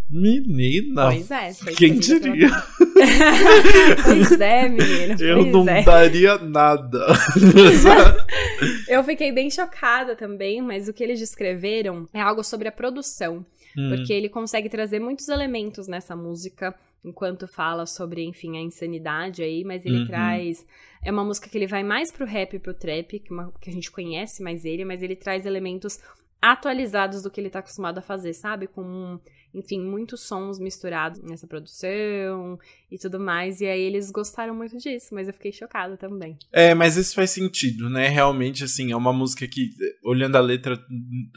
[0.09, 1.11] Menina!
[1.11, 1.51] Pois é.
[1.75, 2.49] Quem diria?
[2.49, 2.63] Pela...
[4.05, 5.15] pois é, menina.
[5.19, 5.83] Eu não é.
[5.83, 7.05] daria nada.
[8.87, 13.45] Eu fiquei bem chocada também, mas o que eles descreveram é algo sobre a produção.
[13.77, 13.89] Hum.
[13.89, 16.73] Porque ele consegue trazer muitos elementos nessa música
[17.05, 20.07] enquanto fala sobre, enfim, a insanidade aí, mas ele uhum.
[20.07, 20.65] traz.
[21.03, 23.69] É uma música que ele vai mais pro rap e pro trap, que, uma, que
[23.69, 25.99] a gente conhece mais ele, mas ele traz elementos
[26.41, 28.67] atualizados do que ele tá acostumado a fazer, sabe?
[28.67, 29.19] Com
[29.57, 32.59] enfim, muitos sons misturados nessa produção
[32.91, 33.59] e tudo mais.
[33.59, 36.37] E aí eles gostaram muito disso, mas eu fiquei chocada também.
[36.53, 38.07] É, mas isso faz sentido, né?
[38.07, 39.69] Realmente, assim, é uma música que,
[40.03, 40.79] olhando a letra,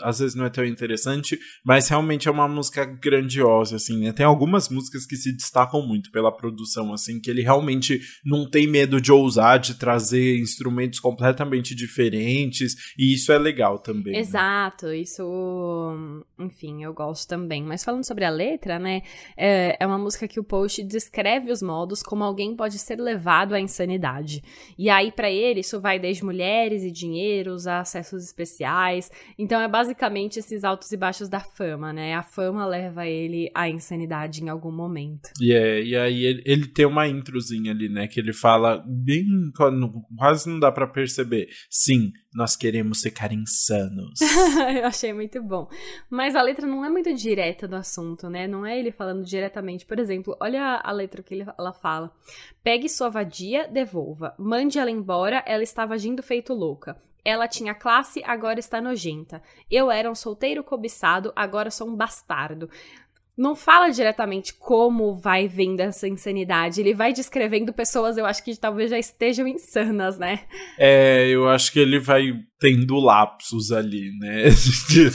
[0.02, 4.12] às vezes não é tão interessante, mas realmente é uma música grandiosa, assim, né?
[4.12, 8.66] Tem algumas músicas que se destacam muito pela produção, assim, que ele realmente não tem
[8.66, 14.12] medo de ousar, de trazer instrumentos completamente diferentes, e isso é legal também.
[14.12, 14.20] Né?
[14.20, 14.98] Exato, né?
[14.98, 15.22] isso,
[16.38, 17.62] enfim, eu gosto também.
[17.62, 19.02] Mas falando sobre a letra, né?
[19.36, 23.54] É, é uma música que o Post descreve os modos como alguém pode ser levado
[23.54, 24.42] à insanidade.
[24.76, 29.12] E aí, para ele, isso vai desde mulheres e dinheiros a acessos especiais.
[29.38, 32.14] Então, é basicamente esses altos e baixos da fama, né?
[32.14, 35.30] A fama leva ele à insanidade em algum momento.
[35.40, 38.08] E, é, e aí, ele, ele tem uma introzinha ali, né?
[38.08, 39.24] Que ele fala bem.
[40.16, 41.46] Quase não dá para perceber.
[41.70, 44.20] Sim, nós queremos ficar insanos.
[44.76, 45.68] Eu achei muito bom.
[46.08, 48.46] Mas a letra não é muito direta do assunto, né?
[48.46, 49.84] Não é ele falando diretamente.
[49.84, 52.12] Por exemplo, olha a letra que ela fala.
[52.62, 54.34] Pegue sua vadia, devolva.
[54.38, 56.96] Mande ela embora, ela estava agindo feito louca.
[57.24, 59.42] Ela tinha classe, agora está nojenta.
[59.70, 62.70] Eu era um solteiro cobiçado, agora sou um bastardo
[63.40, 66.78] não fala diretamente como vai vendo essa insanidade.
[66.78, 70.40] Ele vai descrevendo pessoas, eu acho que talvez já estejam insanas, né?
[70.78, 74.50] É, eu acho que ele vai tendo lapsos ali, né?
[74.90, 75.08] De,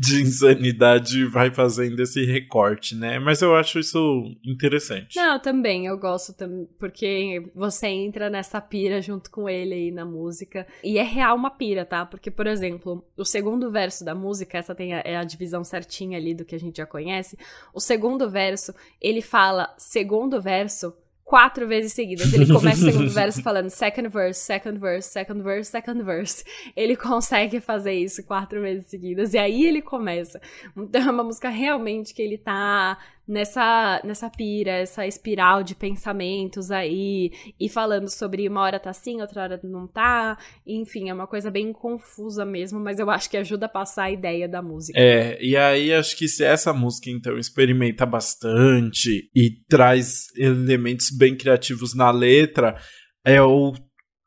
[0.00, 3.18] de insanidade vai fazendo esse recorte, né?
[3.18, 5.16] Mas eu acho isso interessante.
[5.16, 10.04] Não, também, eu gosto também, porque você entra nessa pira junto com ele aí na
[10.04, 10.66] música.
[10.82, 12.04] E é real uma pira, tá?
[12.04, 16.18] Porque, por exemplo, o segundo verso da música, essa tem a, é a divisão certinha
[16.18, 17.36] ali do que a gente já conhece.
[17.72, 20.94] O segundo verso, ele fala segundo verso
[21.32, 22.30] quatro vezes seguidas.
[22.32, 26.44] Ele começa o segundo verso falando second verse, second verse, second verse, second verse.
[26.76, 29.32] Ele consegue fazer isso quatro vezes seguidas.
[29.32, 30.38] E aí ele começa.
[30.76, 36.70] Então é uma música realmente que ele tá nessa, nessa pira, essa espiral de pensamentos
[36.70, 41.26] aí, e falando sobre uma hora tá assim, outra hora não tá, enfim, é uma
[41.26, 44.98] coisa bem confusa mesmo, mas eu acho que ajuda a passar a ideia da música.
[44.98, 51.36] É, e aí acho que se essa música então experimenta bastante e traz elementos bem
[51.36, 52.76] criativos na letra,
[53.24, 53.72] é o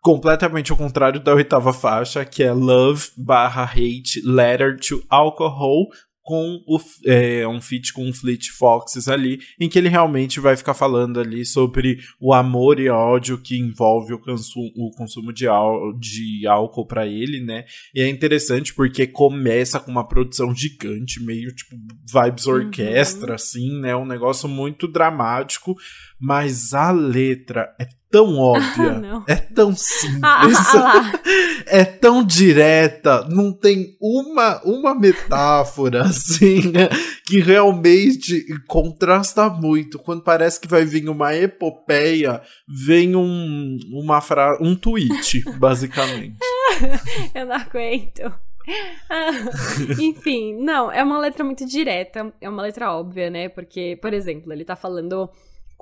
[0.02, 5.88] completamente ao contrário da oitava faixa, que é Love barra Hate Letter to Alcohol
[6.26, 10.58] com o, é, um feat com o Fleet Foxes ali, em que ele realmente vai
[10.58, 15.46] ficar falando ali sobre o amor e ódio que envolve o, consumo, o consumo de,
[16.00, 17.66] de álcool para ele, né?
[17.94, 21.76] E é interessante porque começa com uma produção gigante, meio tipo
[22.12, 22.56] vibes uhum.
[22.56, 23.36] orquestra, uhum.
[23.36, 23.96] assim, né?
[23.96, 25.76] Um negócio muito dramático,
[26.20, 30.44] mas a letra é tão óbvia, ah, é tão simples, ah,
[30.76, 31.20] ah,
[31.68, 36.74] é tão direta, não tem uma, uma metáfora assim
[37.26, 40.00] que realmente contrasta muito.
[40.00, 46.38] Quando parece que vai vir uma epopeia, vem um, uma fra um tweet, basicamente.
[47.34, 48.34] Eu não aguento.
[50.00, 53.50] enfim, não, é uma letra muito direta, é uma letra óbvia, né?
[53.50, 55.30] Porque, por exemplo, ele tá falando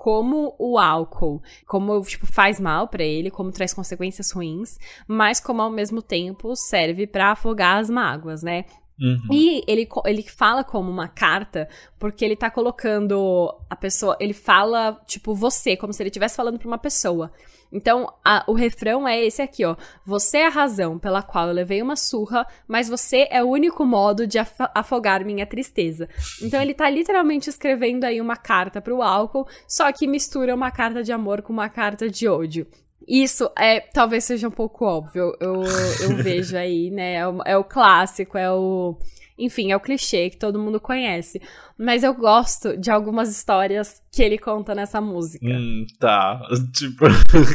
[0.03, 5.61] como o álcool, como tipo faz mal para ele, como traz consequências ruins, mas como
[5.61, 8.65] ao mesmo tempo serve para afogar as mágoas, né?
[8.99, 9.27] Uhum.
[9.31, 11.67] E ele, ele fala como uma carta,
[11.99, 14.15] porque ele tá colocando a pessoa.
[14.19, 17.31] Ele fala, tipo, você, como se ele estivesse falando pra uma pessoa.
[17.71, 19.75] Então, a, o refrão é esse aqui, ó.
[20.05, 23.83] Você é a razão pela qual eu levei uma surra, mas você é o único
[23.83, 26.07] modo de af afogar minha tristeza.
[26.41, 31.01] Então, ele tá literalmente escrevendo aí uma carta pro álcool, só que mistura uma carta
[31.01, 32.67] de amor com uma carta de ódio.
[33.07, 35.35] Isso é talvez seja um pouco óbvio.
[35.39, 35.63] Eu,
[36.01, 37.15] eu vejo aí, né?
[37.15, 38.97] É o, é o clássico, é o.
[39.37, 41.41] Enfim, é o clichê que todo mundo conhece.
[41.77, 45.45] Mas eu gosto de algumas histórias que ele conta nessa música.
[45.45, 46.39] Hum, tá.
[46.71, 47.05] Tipo,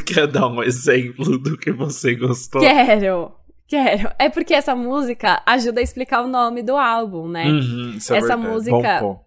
[0.05, 2.61] quer dar um exemplo do que você gostou?
[2.61, 3.33] Quero.
[3.69, 4.11] Quero.
[4.19, 7.47] É porque essa música ajuda a explicar o nome do álbum, né?
[7.47, 9.21] Uhum, essa é música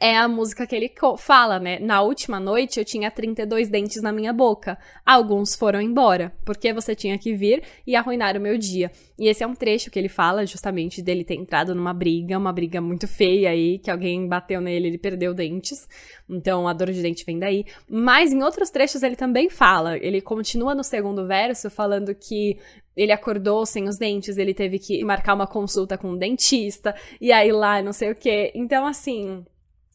[0.00, 1.78] é a música que ele fala, né?
[1.78, 4.78] Na última noite eu tinha 32 dentes na minha boca.
[5.04, 8.90] Alguns foram embora, porque você tinha que vir e arruinar o meu dia.
[9.18, 12.52] E esse é um trecho que ele fala justamente dele ter entrado numa briga, uma
[12.52, 15.88] briga muito feia aí, que alguém bateu nele, ele perdeu dentes.
[16.28, 17.64] Então a dor de dente vem daí.
[17.88, 22.56] Mas em outros trechos ele também fala, ele continua no segundo verso falando que
[22.96, 27.30] ele acordou sem os dentes, ele teve que marcar uma consulta com um dentista, e
[27.30, 28.50] aí lá não sei o que.
[28.56, 29.44] Então, assim,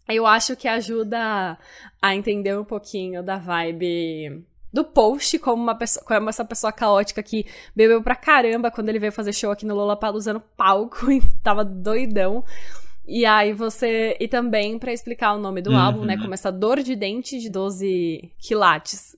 [0.08, 1.58] eu acho que ajuda
[2.02, 7.22] a entender um pouquinho da vibe do post como uma pessoa, como essa pessoa caótica
[7.22, 11.22] que bebeu pra caramba quando ele veio fazer show aqui no Lollapalooza no palco e
[11.44, 12.44] tava doidão.
[13.06, 14.16] E aí você.
[14.20, 15.78] E também para explicar o nome do uhum.
[15.78, 16.18] álbum, né?
[16.18, 19.16] Como essa dor de dente de 12 quilates.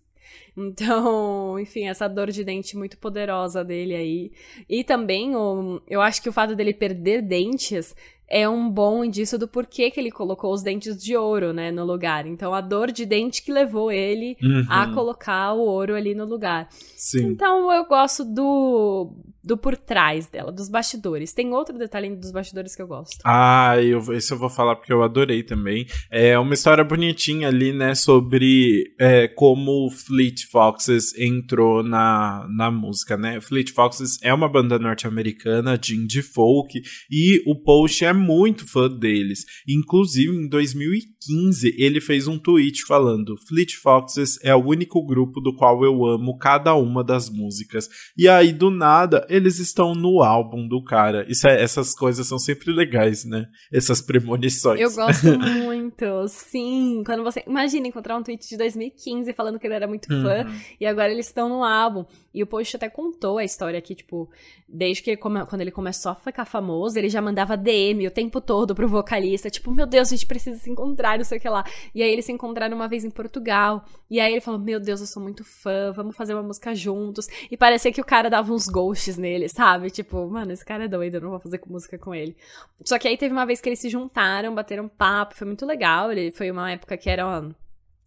[0.58, 4.32] Então, enfim, essa dor de dente muito poderosa dele aí.
[4.68, 7.96] E também, o, eu acho que o fato dele perder dentes
[8.28, 11.86] é um bom indício do porquê que ele colocou os dentes de ouro, né, no
[11.86, 12.26] lugar.
[12.26, 14.66] Então, a dor de dente que levou ele uhum.
[14.70, 16.68] a colocar o ouro ali no lugar.
[16.96, 17.28] Sim.
[17.28, 19.12] Então, eu gosto do,
[19.46, 21.34] do por trás dela, dos bastidores.
[21.34, 23.18] Tem outro detalhe dos bastidores que eu gosto.
[23.24, 25.86] Ah, eu, esse eu vou falar porque eu adorei também.
[26.10, 33.18] É uma história bonitinha ali, né, sobre é, como Fleet Foxes entrou na, na música,
[33.18, 33.40] né?
[33.40, 38.90] Fleet Foxes é uma banda norte-americana de indie folk e o post é muito fã
[38.90, 39.46] deles.
[39.68, 45.56] Inclusive, em 2015, ele fez um tweet falando: Fleet Foxes é o único grupo do
[45.56, 47.90] qual eu amo cada uma das músicas.
[48.18, 51.26] E aí, do nada, eles estão no álbum do cara.
[51.28, 53.48] Isso é, essas coisas são sempre legais, né?
[53.72, 54.80] Essas premonições.
[54.80, 57.04] Eu gosto muito, sim.
[57.06, 57.44] Quando você.
[57.46, 60.56] Imagina encontrar um tweet de 2015 falando que ele era muito fã, uhum.
[60.80, 62.06] e agora eles estão no álbum.
[62.36, 64.30] E o Post até contou a história aqui, tipo,
[64.68, 65.46] desde que ele come...
[65.46, 69.50] quando ele começou a ficar famoso, ele já mandava DM o tempo todo pro vocalista,
[69.50, 71.64] tipo, meu Deus, a gente precisa se encontrar, não sei o que lá.
[71.94, 73.86] E aí eles se encontraram uma vez em Portugal.
[74.10, 77.28] E aí ele falou: Meu Deus, eu sou muito fã, vamos fazer uma música juntos.
[77.50, 79.90] E parecia que o cara dava uns ghosts nele, sabe?
[79.90, 82.36] Tipo, mano, esse cara é doido, eu não vou fazer música com ele.
[82.84, 86.12] Só que aí teve uma vez que eles se juntaram, bateram papo, foi muito legal.
[86.12, 87.26] Ele foi uma época que era.
[87.26, 87.65] Ó,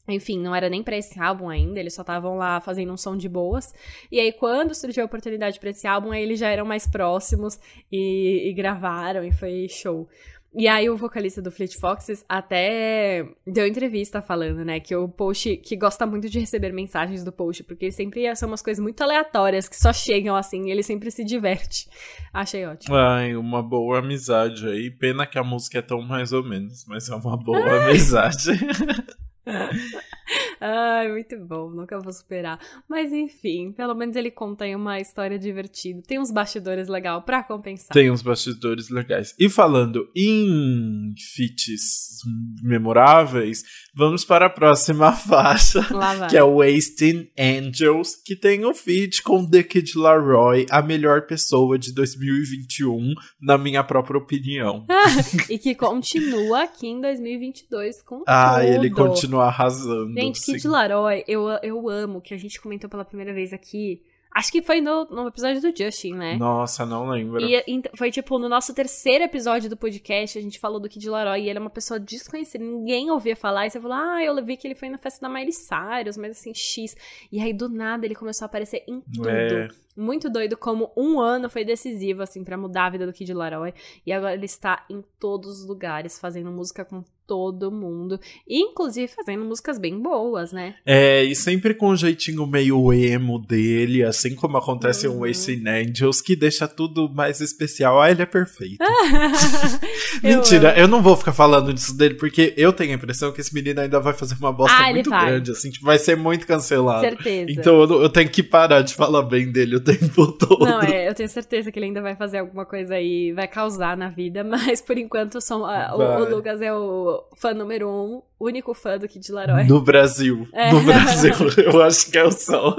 [0.08, 3.16] enfim, não era nem para esse álbum ainda, eles só estavam lá fazendo um som
[3.16, 3.74] de boas.
[4.10, 7.58] E aí, quando surgiu a oportunidade para esse álbum, aí eles já eram mais próximos
[7.92, 10.08] e, e gravaram, e foi show.
[10.54, 15.58] E aí o vocalista do Fleet Foxes até deu entrevista falando, né, que o post
[15.58, 19.68] que gosta muito de receber mensagens do post, porque sempre são umas coisas muito aleatórias
[19.68, 21.88] que só chegam assim, e ele sempre se diverte.
[22.32, 22.96] Achei ótimo.
[22.96, 24.90] Ai, uma boa amizade aí.
[24.90, 28.50] Pena que a música é tão mais ou menos, mas é uma boa amizade.
[30.60, 32.58] Ai, muito bom, nunca vou superar.
[32.88, 36.02] Mas enfim, pelo menos ele conta aí uma história divertida.
[36.06, 37.88] Tem uns bastidores legais para compensar.
[37.92, 39.34] Tem uns bastidores legais.
[39.38, 42.18] E falando em feats
[42.62, 43.62] memoráveis,
[43.94, 45.80] vamos para a próxima faixa,
[46.28, 51.78] que é Wasting Angels, que tem um feat com The Kid Laroi, a melhor pessoa
[51.78, 54.84] de 2021, na minha própria opinião.
[55.48, 58.66] e que continua aqui em 2022 com Ah, tudo.
[58.66, 60.12] ele continua arrasando.
[60.14, 64.02] Gente, Kid Laroi, eu, eu amo, que a gente comentou pela primeira vez aqui.
[64.34, 66.36] Acho que foi no, no episódio do Justin, né?
[66.36, 67.40] Nossa, não lembro.
[67.40, 71.42] E, foi tipo, no nosso terceiro episódio do podcast, a gente falou do Kid Laroi
[71.42, 73.66] e ele é uma pessoa desconhecida, ninguém ouvia falar.
[73.66, 76.32] E você falou, ah, eu vi que ele foi na festa da Miley Cyrus, mas
[76.32, 76.94] assim, X.
[77.32, 79.28] E aí, do nada, ele começou a aparecer em tudo.
[79.28, 79.68] É.
[79.98, 83.74] muito doido como um ano foi decisivo, assim, para mudar a vida do Kid Laroi.
[84.06, 88.18] E agora ele está em todos os lugares, fazendo música com todo mundo.
[88.48, 90.76] Inclusive fazendo músicas bem boas, né?
[90.86, 95.26] É, e sempre com um jeitinho meio emo dele, assim como acontece uhum.
[95.26, 98.00] em Wasting Angels, que deixa tudo mais especial.
[98.00, 98.78] Ah, ele é perfeito.
[100.24, 103.42] Mentira, eu, eu, não vou ficar falando disso dele, porque eu tenho a impressão que
[103.42, 106.46] esse menino ainda vai fazer uma bosta ah, muito grande, assim, tipo, vai ser muito
[106.46, 107.02] cancelado.
[107.02, 107.50] Certeza.
[107.50, 110.64] Então eu, eu, tenho que parar de falar bem dele o tempo todo.
[110.64, 113.96] Não, é, eu tenho certeza que ele ainda vai fazer alguma coisa aí, vai causar
[113.96, 118.22] na vida, mas por enquanto são, uh, o, o Lucas é o fã número um,
[118.38, 119.64] único fã do Kid Laroi.
[119.64, 120.48] No Brasil.
[120.52, 120.72] É.
[120.72, 121.34] No Brasil,
[121.64, 122.76] eu acho que é o sol.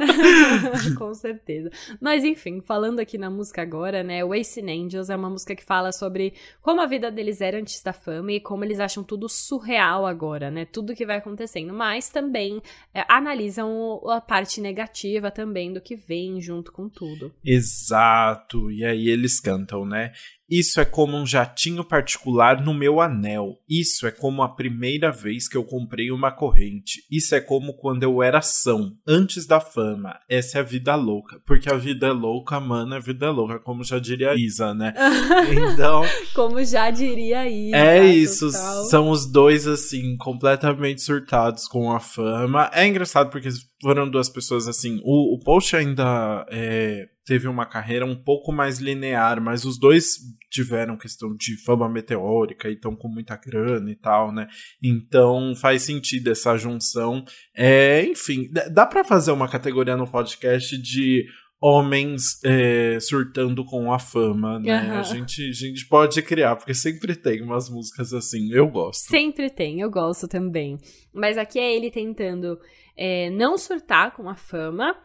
[0.98, 1.70] Com certeza.
[2.00, 4.24] Mas enfim, falando aqui na música agora, né?
[4.24, 7.94] Wasting Angels é uma música que fala sobre como a vida deles era antes da
[7.94, 10.66] fama e como eles acham tudo surreal agora, né?
[10.66, 11.74] Tudo que vai acontecendo.
[11.74, 12.62] Mas também
[12.94, 17.34] é, analisam a parte negativa também do que vem junto com tudo.
[17.44, 18.72] Exato.
[18.72, 20.14] E aí eles cantam, né?
[20.50, 23.60] Isso é como um jatinho particular no meu anel.
[23.70, 27.04] Isso é como a primeira vez que eu comprei uma corrente.
[27.12, 30.20] Isso é como quando eu era ação, antes da fama.
[30.28, 31.40] Essa é a vida louca.
[31.46, 34.74] Porque a vida é louca, mano, a vida é louca, como já diria a Isa,
[34.74, 34.94] né?
[35.74, 36.04] Então.
[36.34, 37.76] como já diria a Isa.
[37.76, 38.52] É isso.
[38.52, 38.86] Total.
[38.86, 42.70] São os dois, assim, completamente surtados com a fama.
[42.74, 43.50] É engraçado porque
[43.82, 45.00] foram duas pessoas assim.
[45.04, 50.18] O, o Post ainda é, teve uma carreira um pouco mais linear, mas os dois
[50.50, 54.48] tiveram questão de fama meteórica e estão com muita grana e tal, né?
[54.82, 57.24] Então faz sentido essa junção.
[57.56, 61.26] É, enfim, dá para fazer uma categoria no podcast de
[61.62, 64.82] homens é, surtando com a fama, né?
[64.82, 65.00] Uhum.
[65.00, 69.02] A, gente, a gente pode criar, porque sempre tem umas músicas assim, eu gosto.
[69.10, 70.78] Sempre tem, eu gosto também.
[71.14, 72.60] Mas aqui é ele tentando
[72.96, 74.96] é, não surtar com a fama,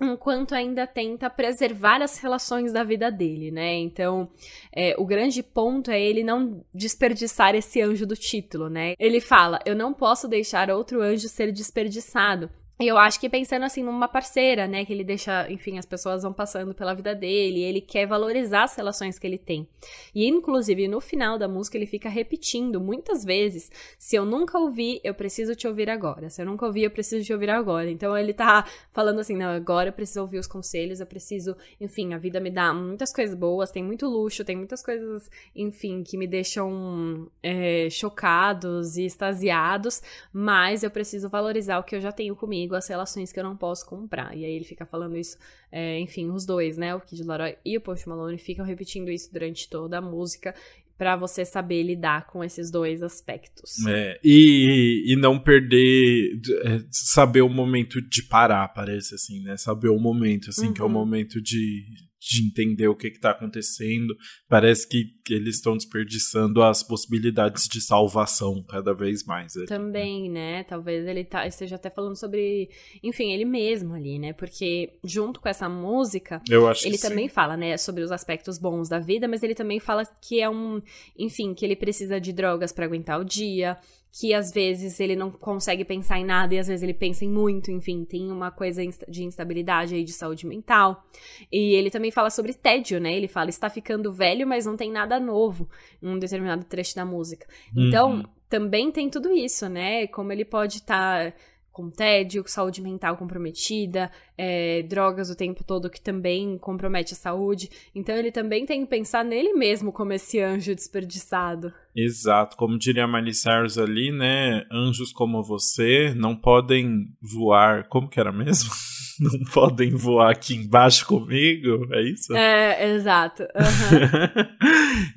[0.00, 3.74] enquanto ainda tenta preservar as relações da vida dele, né?
[3.74, 4.30] Então,
[4.74, 8.94] é, o grande ponto é ele não desperdiçar esse anjo do título, né?
[8.98, 12.50] Ele fala: Eu não posso deixar outro anjo ser desperdiçado.
[12.80, 16.32] Eu acho que pensando assim numa parceira, né, que ele deixa, enfim, as pessoas vão
[16.32, 19.66] passando pela vida dele, ele quer valorizar as relações que ele tem.
[20.14, 23.68] E inclusive no final da música ele fica repetindo muitas vezes:
[23.98, 26.30] se eu nunca ouvi, eu preciso te ouvir agora.
[26.30, 27.90] Se eu nunca ouvi, eu preciso te ouvir agora.
[27.90, 32.14] Então ele tá falando assim: não, agora eu preciso ouvir os conselhos, eu preciso, enfim,
[32.14, 36.16] a vida me dá muitas coisas boas, tem muito luxo, tem muitas coisas, enfim, que
[36.16, 40.00] me deixam é, chocados e extasiados,
[40.32, 43.44] mas eu preciso valorizar o que eu já tenho comigo comigo as relações que eu
[43.44, 44.36] não posso comprar.
[44.36, 45.36] E aí ele fica falando isso,
[45.72, 46.94] é, enfim, os dois, né?
[46.94, 50.54] O Kid Laroi e o Post Malone ficam repetindo isso durante toda a música
[50.96, 53.86] para você saber lidar com esses dois aspectos.
[53.86, 59.56] É, e, e não perder, é, saber o momento de parar, parece assim, né?
[59.56, 60.72] Saber o momento, assim, uhum.
[60.74, 60.92] que é o uhum.
[60.92, 61.84] momento de,
[62.20, 64.14] de entender o que está acontecendo.
[64.48, 69.56] Parece que, que eles estão desperdiçando as possibilidades de salvação cada vez mais.
[69.56, 69.66] Ali.
[69.66, 70.64] Também, né?
[70.64, 72.68] Talvez ele tá, esteja até falando sobre,
[73.02, 74.32] enfim, ele mesmo ali, né?
[74.32, 76.42] Porque junto com essa música,
[76.84, 77.34] ele também sim.
[77.34, 80.82] fala, né, sobre os aspectos bons da vida, mas ele também fala que é um,
[81.16, 83.76] enfim, que ele precisa de drogas para aguentar o dia
[84.12, 87.30] que às vezes ele não consegue pensar em nada e às vezes ele pensa em
[87.30, 91.04] muito, enfim, tem uma coisa de instabilidade aí de saúde mental.
[91.52, 93.14] E ele também fala sobre tédio, né?
[93.14, 95.68] Ele fala está ficando velho, mas não tem nada novo
[96.02, 97.46] em um determinado trecho da música.
[97.76, 98.24] Então, uhum.
[98.48, 100.06] também tem tudo isso, né?
[100.06, 101.36] Como ele pode estar tá
[101.78, 107.70] com tédio, saúde mental comprometida, é, drogas o tempo todo que também compromete a saúde.
[107.94, 111.72] Então ele também tem que pensar nele mesmo como esse anjo desperdiçado.
[111.94, 114.66] Exato, como diria Miley Cyrus ali, né?
[114.72, 117.86] Anjos como você não podem voar.
[117.86, 118.70] Como que era mesmo?
[119.20, 122.34] não podem voar aqui embaixo comigo, é isso?
[122.36, 123.42] É, exato.
[123.42, 124.46] Uhum.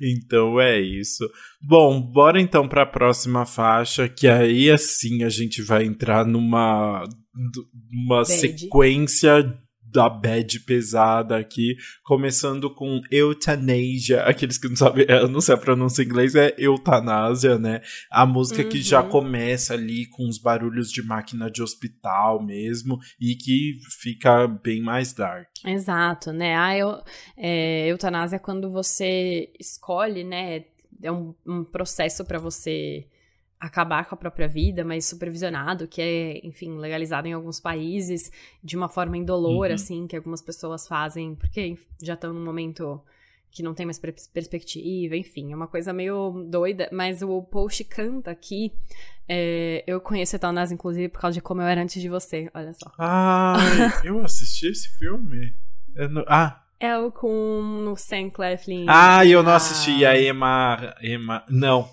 [0.00, 1.28] então é isso.
[1.60, 7.04] Bom, bora então para a próxima faixa, que aí assim a gente vai entrar numa
[7.90, 9.42] uma sequência
[9.92, 15.58] da bad pesada aqui, começando com Euthanasia, aqueles que não sabem, eu não sei a
[15.58, 17.82] pronúncia em inglês, é eutanásia, né?
[18.10, 18.68] A música uhum.
[18.68, 19.10] que já uhum.
[19.10, 25.12] começa ali com os barulhos de máquina de hospital mesmo, e que fica bem mais
[25.12, 25.48] dark.
[25.64, 26.56] Exato, né?
[26.56, 27.02] A eu,
[27.36, 30.64] é, eutanásia é quando você escolhe, né?
[31.02, 33.06] É um, um processo para você
[33.62, 38.32] acabar com a própria vida, mas supervisionado, que é, enfim, legalizado em alguns países
[38.62, 39.74] de uma forma indolor, uhum.
[39.74, 43.00] assim, que algumas pessoas fazem, porque já estão num momento
[43.52, 48.32] que não tem mais perspectiva, enfim, é uma coisa meio doida, mas o Post canta
[48.32, 48.72] aqui.
[49.28, 52.72] É, eu conheço Etanás, inclusive, por causa de como eu era antes de você, olha
[52.74, 52.90] só.
[52.98, 53.54] Ah,
[54.02, 55.54] eu assisti esse filme?
[56.10, 56.24] Não...
[56.26, 56.64] Ah.
[56.80, 58.86] É o com o Sam Cleflin.
[58.88, 60.04] Ah, eu não assisti.
[60.04, 60.96] A Emma.
[61.00, 61.44] Emma.
[61.48, 61.88] Não.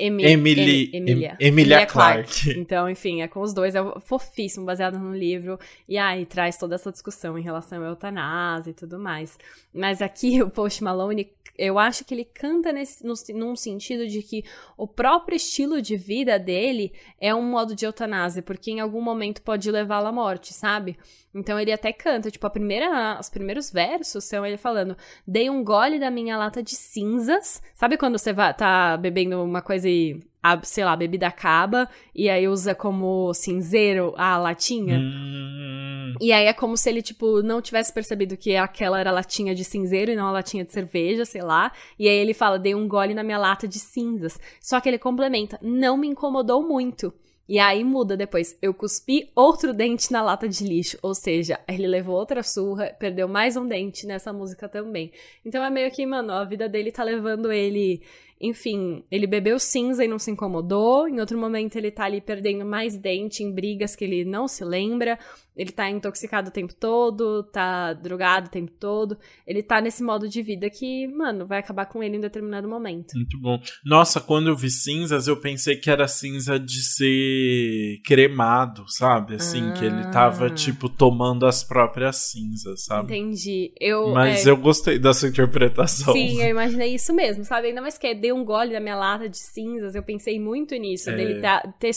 [0.00, 1.36] Emi Emily, Emilia.
[1.38, 2.42] Emilia Clarke.
[2.42, 2.58] Clarke.
[2.58, 5.58] Então, enfim, é com os dois, é fofíssimo, baseado no livro.
[5.88, 9.38] E aí traz toda essa discussão em relação à eutanásia e tudo mais.
[9.72, 14.22] Mas aqui o Post Malone, eu acho que ele canta nesse, no, num sentido de
[14.22, 14.44] que
[14.76, 19.42] o próprio estilo de vida dele é um modo de eutanásia, porque em algum momento
[19.42, 20.96] pode levá-lo à morte, sabe?
[21.32, 25.62] Então ele até canta, tipo, a primeira, os primeiros versos são ele falando: Dei um
[25.62, 27.62] gole da minha lata de cinzas.
[27.74, 31.88] Sabe quando você vai, tá bebendo uma coisa e, a, sei lá, a bebida acaba
[32.12, 34.98] e aí usa como cinzeiro a latinha?
[34.98, 36.14] Hum.
[36.20, 39.54] E aí é como se ele, tipo, não tivesse percebido que aquela era a latinha
[39.54, 41.70] de cinzeiro e não a latinha de cerveja, sei lá.
[41.96, 44.40] E aí ele fala: Dei um gole na minha lata de cinzas.
[44.60, 47.14] Só que ele complementa: Não me incomodou muito.
[47.50, 48.56] E aí muda depois.
[48.62, 50.96] Eu cuspi outro dente na lata de lixo.
[51.02, 55.10] Ou seja, ele levou outra surra, perdeu mais um dente nessa música também.
[55.44, 58.02] Então é meio que, mano, a vida dele tá levando ele.
[58.40, 61.06] Enfim, ele bebeu cinza e não se incomodou.
[61.06, 64.64] Em outro momento, ele tá ali perdendo mais dente em brigas que ele não se
[64.64, 65.18] lembra
[65.60, 69.18] ele tá intoxicado o tempo todo, tá drogado o tempo todo.
[69.46, 73.12] Ele tá nesse modo de vida que, mano, vai acabar com ele em determinado momento.
[73.14, 73.60] Muito bom.
[73.84, 79.34] Nossa, quando eu vi cinzas, eu pensei que era cinza de ser cremado, sabe?
[79.34, 79.72] Assim, ah.
[79.72, 80.50] que ele tava, ah.
[80.50, 83.12] tipo, tomando as próprias cinzas, sabe?
[83.12, 83.72] Entendi.
[83.78, 84.50] Eu, Mas é...
[84.50, 86.14] eu gostei da sua interpretação.
[86.14, 87.68] Sim, eu imaginei isso mesmo, sabe?
[87.68, 90.74] Ainda mais que é, dei um gole da minha lata de cinzas, eu pensei muito
[90.76, 91.16] nisso, é.
[91.16, 91.90] dele tá, ter,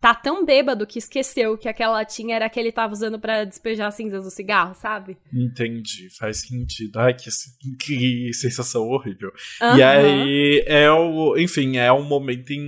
[0.00, 3.92] tá tão bêbado que esqueceu que aquela latinha era que ele tava usando para despejar
[3.92, 5.16] cinzas do cigarro, sabe?
[5.32, 6.98] Entendi, faz sentido.
[6.98, 7.30] Ai, que,
[7.78, 9.30] que sensação horrível.
[9.62, 9.76] Uhum.
[9.76, 12.64] E aí é o, enfim, é um momento em,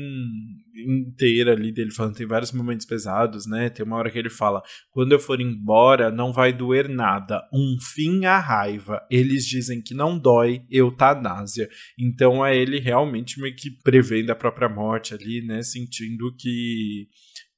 [0.86, 3.68] inteiro ali dele falando, tem vários momentos pesados, né?
[3.68, 7.42] Tem uma hora que ele fala: quando eu for embora, não vai doer nada.
[7.52, 9.00] Um fim à raiva.
[9.10, 11.68] Eles dizem que não dói, eutanásia.
[11.98, 15.62] Então é ele realmente meio que prevendo a própria morte ali, né?
[15.62, 17.08] Sentindo que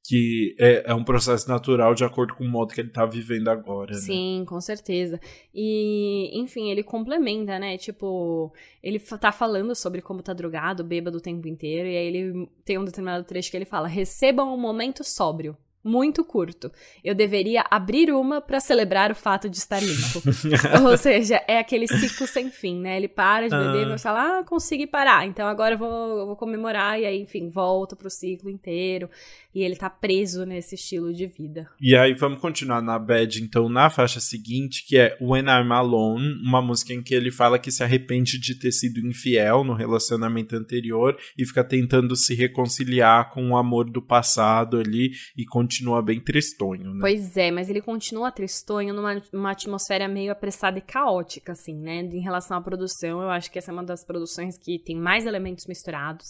[0.09, 3.49] que é, é, um processo natural de acordo com o modo que ele tá vivendo
[3.49, 3.93] agora.
[3.93, 4.01] Né?
[4.01, 5.21] Sim, com certeza.
[5.55, 7.77] E, enfim, ele complementa, né?
[7.77, 8.51] Tipo,
[8.83, 12.79] ele tá falando sobre como tá drogado, bêbado o tempo inteiro, e aí ele tem
[12.79, 16.71] um determinado trecho que ele fala: recebam um momento sóbrio muito curto.
[17.05, 20.23] Eu deveria abrir uma para celebrar o fato de estar limpo.
[20.85, 22.97] Ou seja, é aquele ciclo sem fim, né?
[22.97, 26.37] Ele para de beber, e fala, ah, consegui parar, então agora eu vou, eu vou
[26.37, 29.09] comemorar, e aí, enfim, volta pro ciclo inteiro.
[29.55, 31.69] E ele tá preso nesse estilo de vida.
[31.81, 36.35] E aí, vamos continuar na bad, então, na faixa seguinte, que é When I'm Alone,
[36.47, 40.55] uma música em que ele fala que se arrepende de ter sido infiel no relacionamento
[40.55, 46.01] anterior e fica tentando se reconciliar com o amor do passado ali e continuar continua
[46.01, 47.01] bem tristonho, né?
[47.01, 52.01] Pois é, mas ele continua tristonho numa, atmosfera meio apressada e caótica, assim, né?
[52.01, 55.27] Em relação à produção, eu acho que essa é uma das produções que tem mais
[55.27, 56.27] elementos misturados.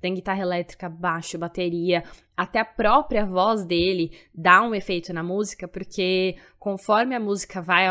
[0.00, 2.02] Tem guitarra elétrica, baixo, bateria,
[2.36, 7.86] até a própria voz dele dá um efeito na música, porque conforme a música vai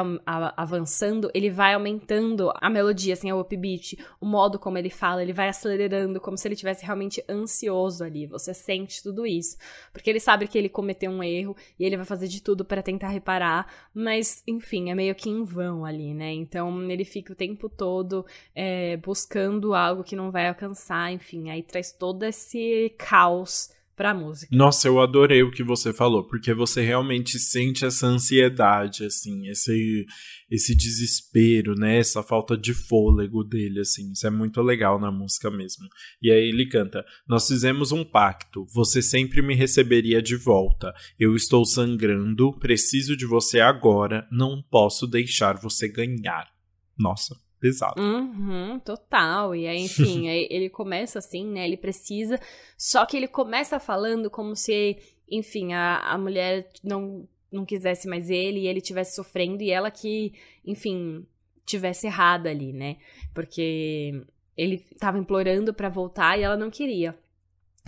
[0.55, 5.33] avançando, ele vai aumentando a melodia, assim, o upbeat, o modo como ele fala, ele
[5.33, 8.27] vai acelerando, como se ele tivesse realmente ansioso ali.
[8.27, 9.57] Você sente tudo isso.
[9.91, 12.83] Porque ele sabe que ele cometeu um erro e ele vai fazer de tudo para
[12.83, 16.31] tentar reparar, mas, enfim, é meio que em vão ali, né?
[16.31, 21.63] Então ele fica o tempo todo é, buscando algo que não vai alcançar, enfim, aí
[21.63, 23.71] traz todo esse caos
[24.13, 24.55] música.
[24.55, 30.05] Nossa, eu adorei o que você falou, porque você realmente sente essa ansiedade, assim, esse,
[30.49, 31.97] esse desespero, né?
[31.97, 34.11] Essa falta de fôlego dele, assim.
[34.13, 35.85] Isso é muito legal na música mesmo.
[36.21, 40.93] E aí ele canta: Nós fizemos um pacto, você sempre me receberia de volta.
[41.19, 46.47] Eu estou sangrando, preciso de você agora, não posso deixar você ganhar.
[46.97, 48.01] Nossa pesado.
[48.01, 49.55] Uhum, total.
[49.55, 51.65] E aí, enfim, aí ele começa assim, né?
[51.65, 52.39] Ele precisa.
[52.77, 54.97] Só que ele começa falando como se,
[55.29, 59.91] enfim, a, a mulher não, não quisesse mais ele e ele estivesse sofrendo e ela
[59.91, 60.33] que,
[60.65, 61.25] enfim,
[61.65, 62.97] tivesse errada ali, né?
[63.33, 64.23] Porque
[64.57, 67.17] ele estava implorando para voltar e ela não queria.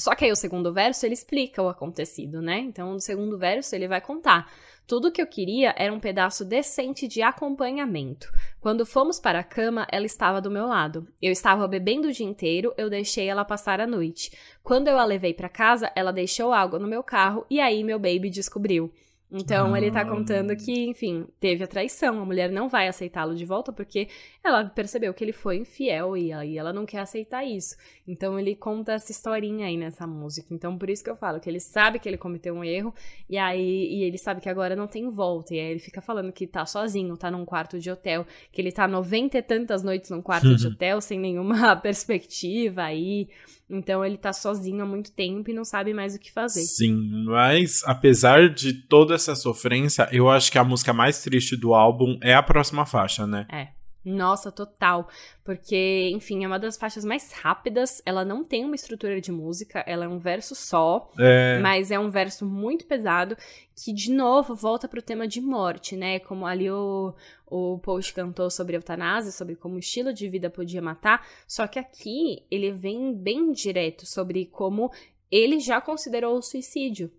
[0.01, 2.57] Só que aí o segundo verso ele explica o acontecido, né?
[2.57, 4.51] Então, no segundo verso ele vai contar.
[4.87, 8.31] Tudo que eu queria era um pedaço decente de acompanhamento.
[8.59, 11.07] Quando fomos para a cama, ela estava do meu lado.
[11.21, 14.31] Eu estava bebendo o dia inteiro, eu deixei ela passar a noite.
[14.63, 17.99] Quando eu a levei para casa, ela deixou água no meu carro e aí meu
[17.99, 18.91] baby descobriu.
[19.31, 22.21] Então ele tá contando que, enfim, teve a traição.
[22.21, 24.09] A mulher não vai aceitá-lo de volta porque
[24.43, 27.77] ela percebeu que ele foi infiel e aí ela não quer aceitar isso.
[28.05, 30.53] Então ele conta essa historinha aí nessa música.
[30.53, 32.93] Então por isso que eu falo que ele sabe que ele cometeu um erro
[33.29, 35.55] e aí e ele sabe que agora não tem volta.
[35.55, 38.71] E aí ele fica falando que tá sozinho, tá num quarto de hotel, que ele
[38.71, 43.29] tá noventa e tantas noites num quarto de hotel sem nenhuma perspectiva aí.
[43.71, 46.61] Então ele tá sozinho há muito tempo e não sabe mais o que fazer.
[46.61, 51.73] Sim, mas apesar de toda essa sofrência, eu acho que a música mais triste do
[51.73, 53.47] álbum é a próxima faixa, né?
[53.49, 53.80] É.
[54.03, 55.07] Nossa, total.
[55.43, 58.01] Porque, enfim, é uma das faixas mais rápidas.
[58.05, 61.09] Ela não tem uma estrutura de música, ela é um verso só.
[61.19, 61.59] É.
[61.59, 63.37] Mas é um verso muito pesado
[63.75, 66.19] que, de novo, volta pro tema de morte, né?
[66.19, 67.13] Como ali o,
[67.45, 71.25] o Post cantou sobre eutanásia, sobre como o estilo de vida podia matar.
[71.47, 74.91] Só que aqui ele vem bem direto sobre como
[75.31, 77.11] ele já considerou o suicídio.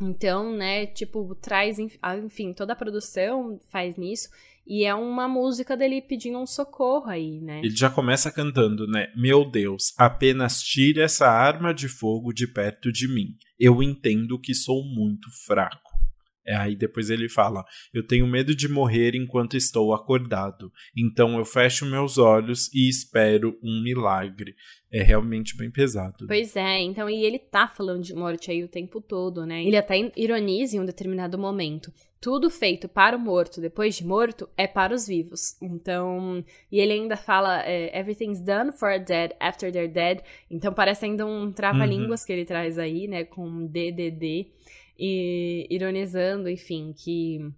[0.00, 4.28] Então, né, tipo, traz, enfim, toda a produção faz nisso.
[4.68, 7.60] E é uma música dele pedindo um socorro aí, né?
[7.60, 9.10] Ele já começa cantando, né?
[9.16, 13.34] Meu Deus, apenas tire essa arma de fogo de perto de mim.
[13.58, 15.88] Eu entendo que sou muito fraco.
[16.46, 17.64] É, aí depois ele fala:
[17.94, 20.70] Eu tenho medo de morrer enquanto estou acordado.
[20.94, 24.54] Então eu fecho meus olhos e espero um milagre.
[24.92, 26.16] É realmente bem pesado.
[26.22, 26.26] Né?
[26.28, 29.64] Pois é, então, e ele tá falando de morte aí o tempo todo, né?
[29.64, 31.90] Ele até ironiza em um determinado momento
[32.20, 35.56] tudo feito para o morto depois de morto é para os vivos.
[35.62, 40.20] Então, e ele ainda fala é, everything's done for a dead after they're dead.
[40.50, 42.26] Então parece ainda um trava-línguas uhum.
[42.26, 44.50] que ele traz aí, né, com DDD
[44.98, 47.52] e ironizando, enfim, que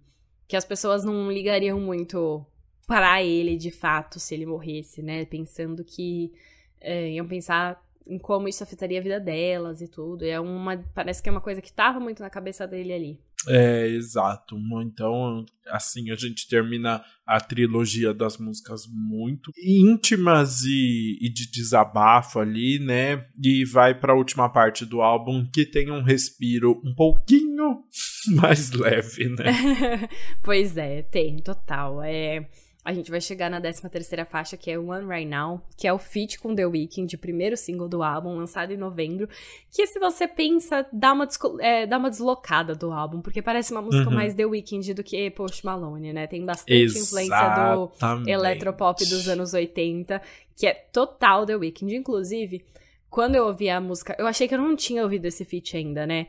[0.47, 2.45] que as pessoas não ligariam muito
[2.85, 6.33] para ele de fato se ele morresse, né, pensando que
[6.81, 10.25] é, iam pensar em como isso afetaria a vida delas e tudo.
[10.25, 13.19] É uma parece que é uma coisa que estava muito na cabeça dele ali.
[13.47, 14.55] É, exato.
[14.83, 22.39] Então, assim, a gente termina a trilogia das músicas muito íntimas e, e de desabafo
[22.39, 23.25] ali, né?
[23.43, 27.83] E vai para a última parte do álbum que tem um respiro um pouquinho
[28.35, 30.07] mais leve, né?
[30.43, 32.01] pois é, tem, total.
[32.03, 32.47] É
[32.83, 35.93] a gente vai chegar na 13 terceira faixa, que é One Right Now, que é
[35.93, 39.29] o feat com The Weeknd, primeiro single do álbum, lançado em novembro,
[39.71, 41.27] que se você pensa, dá uma,
[41.59, 44.15] é, dá uma deslocada do álbum, porque parece uma música uhum.
[44.15, 46.25] mais The Weeknd do que Post Malone, né?
[46.25, 47.07] Tem bastante Exatamente.
[47.07, 50.19] influência do eletropop dos anos 80,
[50.55, 51.95] que é total The Weeknd.
[51.95, 52.65] Inclusive,
[53.11, 56.07] quando eu ouvi a música, eu achei que eu não tinha ouvido esse feat ainda,
[56.07, 56.27] né?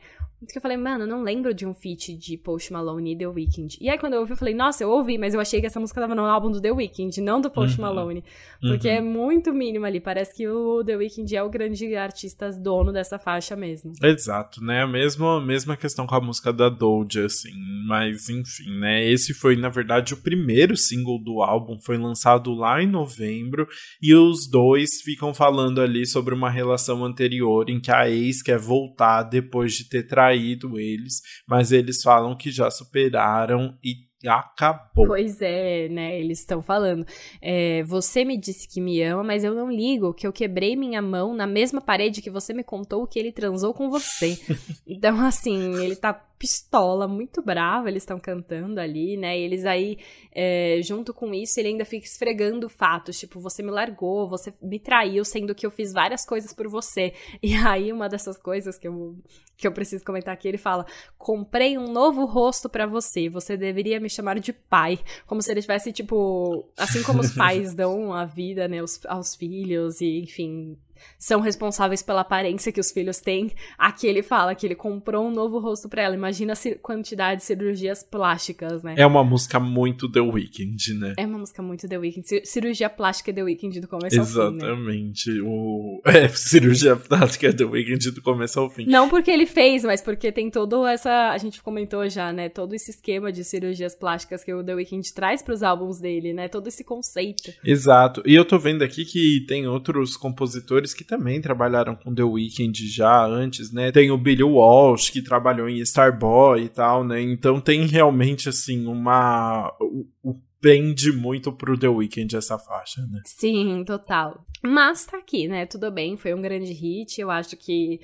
[0.51, 3.27] Que eu falei, mano, eu não lembro de um feat de Post Malone e The
[3.27, 3.77] Weeknd.
[3.79, 5.79] E aí quando eu ouvi, eu falei, nossa, eu ouvi, mas eu achei que essa
[5.79, 7.85] música tava no álbum do The Weeknd, não do Post uhum.
[7.85, 8.23] Malone.
[8.61, 8.95] Porque uhum.
[8.95, 13.17] é muito mínimo ali, parece que o The Weeknd é o grande artista dono dessa
[13.17, 13.93] faixa mesmo.
[14.01, 14.83] Exato, né?
[14.83, 17.51] A mesma, mesma questão com a música da Doja, assim.
[17.87, 19.05] Mas, enfim, né?
[19.07, 23.67] Esse foi, na verdade, o primeiro single do álbum, foi lançado lá em novembro,
[24.01, 28.57] e os dois ficam falando ali sobre uma relação anterior em que a ex quer
[28.57, 33.95] voltar depois de ter traído eles, mas eles falam que já superaram e
[34.27, 35.07] acabou.
[35.07, 36.19] Pois é, né?
[36.19, 37.05] Eles estão falando.
[37.41, 41.01] É, você me disse que me ama, mas eu não ligo que eu quebrei minha
[41.01, 44.37] mão na mesma parede que você me contou que ele transou com você.
[44.87, 46.13] então, assim, ele tá
[46.43, 49.39] pistola, muito bravo, eles estão cantando ali, né?
[49.39, 49.97] E eles aí,
[50.29, 54.77] é, junto com isso, ele ainda fica esfregando fatos, tipo, você me largou, você me
[54.77, 57.13] traiu, sendo que eu fiz várias coisas por você.
[57.41, 59.15] E aí, uma dessas coisas que eu,
[59.55, 60.85] que eu preciso comentar aqui, ele fala:
[61.17, 64.99] comprei um novo rosto para você, você deveria me chamar de pai.
[65.25, 69.33] Como se ele tivesse, tipo, assim como os pais dão a vida, né, aos, aos
[69.33, 70.77] filhos, e enfim,
[71.17, 73.51] são responsáveis pela aparência que os filhos têm.
[73.77, 76.15] Aqui ele fala que ele comprou um novo rosto para ela.
[76.15, 78.95] Imagina a quantidade de cirurgias plásticas, né?
[78.97, 81.13] É uma música muito The Weeknd, né?
[81.17, 82.45] É uma música muito The Weeknd.
[82.45, 84.65] Cirurgia plástica The Weeknd do começo Exatamente.
[84.65, 84.93] ao fim, né?
[84.93, 85.41] Exatamente.
[85.41, 86.01] O...
[86.13, 88.85] É, cirurgia plástica The Weeknd do começo ao fim.
[88.85, 91.31] Não porque ele fez, mas porque tem todo essa...
[91.31, 92.49] A gente comentou já, né?
[92.49, 96.33] Todo esse esquema de cirurgias plásticas que o The Weeknd traz para os álbuns dele,
[96.33, 96.47] né?
[96.47, 97.51] Todo esse conceito.
[97.63, 98.21] Exato.
[98.25, 102.87] E eu tô vendo aqui que tem outros compositores que também trabalharam com The Weeknd
[102.87, 103.91] já antes, né?
[103.91, 107.21] Tem o Billy Walsh, que trabalhou em Starboy e tal, né?
[107.21, 109.73] Então tem realmente, assim, uma...
[109.79, 113.21] O, o pende muito pro The Weeknd essa faixa, né?
[113.25, 114.45] Sim, total.
[114.61, 115.65] Mas tá aqui, né?
[115.65, 117.19] Tudo bem, foi um grande hit.
[117.19, 117.99] Eu acho que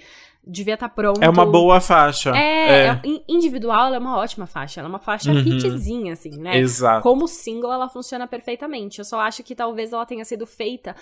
[0.46, 1.24] devia estar tá pronto.
[1.24, 2.32] É uma boa faixa.
[2.36, 2.88] É, é.
[2.88, 4.82] é individual ela é uma ótima faixa.
[4.82, 5.40] Ela é uma faixa uhum.
[5.40, 6.58] hitzinha, assim, né?
[6.58, 7.02] Exato.
[7.02, 9.00] Como single, ela funciona perfeitamente.
[9.00, 10.94] Eu só acho que talvez ela tenha sido feita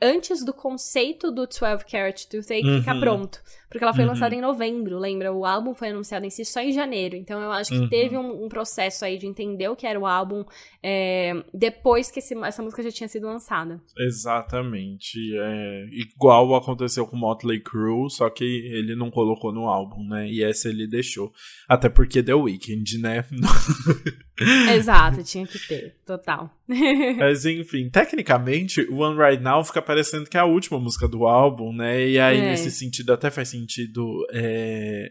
[0.00, 2.78] antes do conceito do 12 Carat Toothache uhum.
[2.80, 3.42] ficar pronto.
[3.70, 4.10] Porque ela foi uhum.
[4.10, 5.32] lançada em novembro, lembra?
[5.32, 7.14] O álbum foi anunciado em si só em janeiro.
[7.14, 7.88] Então eu acho que uhum.
[7.88, 10.44] teve um, um, processo aí de entender o que era o álbum
[10.82, 13.80] é, depois que esse, essa música já tinha sido lançada.
[13.96, 15.20] Exatamente.
[15.38, 20.28] É, igual aconteceu com Motley Crue, só que ele não colocou no álbum, né?
[20.28, 21.32] E essa ele deixou.
[21.68, 23.24] Até porque The Weeknd, né?
[24.74, 25.94] Exato, tinha que ter.
[26.04, 26.50] Total.
[27.18, 31.72] Mas enfim, tecnicamente, One Right Now fica parecendo que é a última música do álbum,
[31.72, 32.08] né?
[32.08, 32.50] E aí, é.
[32.50, 33.59] nesse sentido, até faz sentido
[34.32, 35.08] é,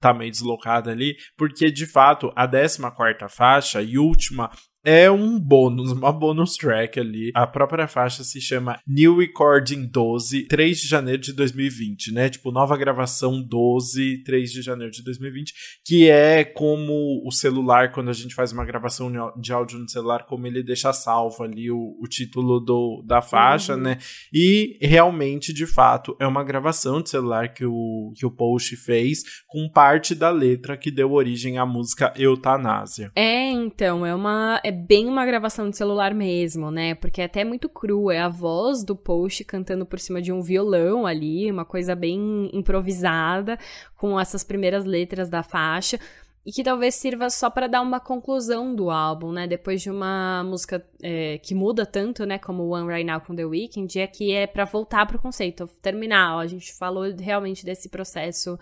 [0.00, 4.50] tá meio deslocada ali, porque de fato a 14 quarta faixa e última
[4.86, 7.32] é um bônus, uma bonus track ali.
[7.34, 12.28] A própria faixa se chama New Recording 12, 3 de janeiro de 2020, né?
[12.28, 15.52] Tipo, nova gravação 12, 3 de janeiro de 2020,
[15.84, 20.24] que é como o celular, quando a gente faz uma gravação de áudio no celular,
[20.24, 23.80] como ele deixa salvo ali o, o título do, da faixa, uhum.
[23.80, 23.98] né?
[24.32, 29.24] E realmente, de fato, é uma gravação de celular que o, que o Post fez
[29.48, 33.10] com parte da letra que deu origem à música Eutanásia.
[33.16, 34.60] É, então, é uma.
[34.62, 36.94] É bem uma gravação de celular mesmo, né?
[36.94, 40.42] Porque é até muito cru, é a voz do Post cantando por cima de um
[40.42, 43.58] violão ali, uma coisa bem improvisada,
[43.96, 45.98] com essas primeiras letras da faixa
[46.46, 49.48] e que talvez sirva só para dar uma conclusão do álbum, né?
[49.48, 52.38] Depois de uma música é, que muda tanto, né?
[52.38, 56.36] Como One Right Now com The Weeknd, é que é para voltar pro conceito, terminar.
[56.36, 58.56] Ó, a gente falou realmente desse processo,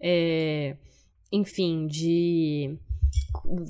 [0.00, 0.74] é,
[1.30, 2.76] enfim, de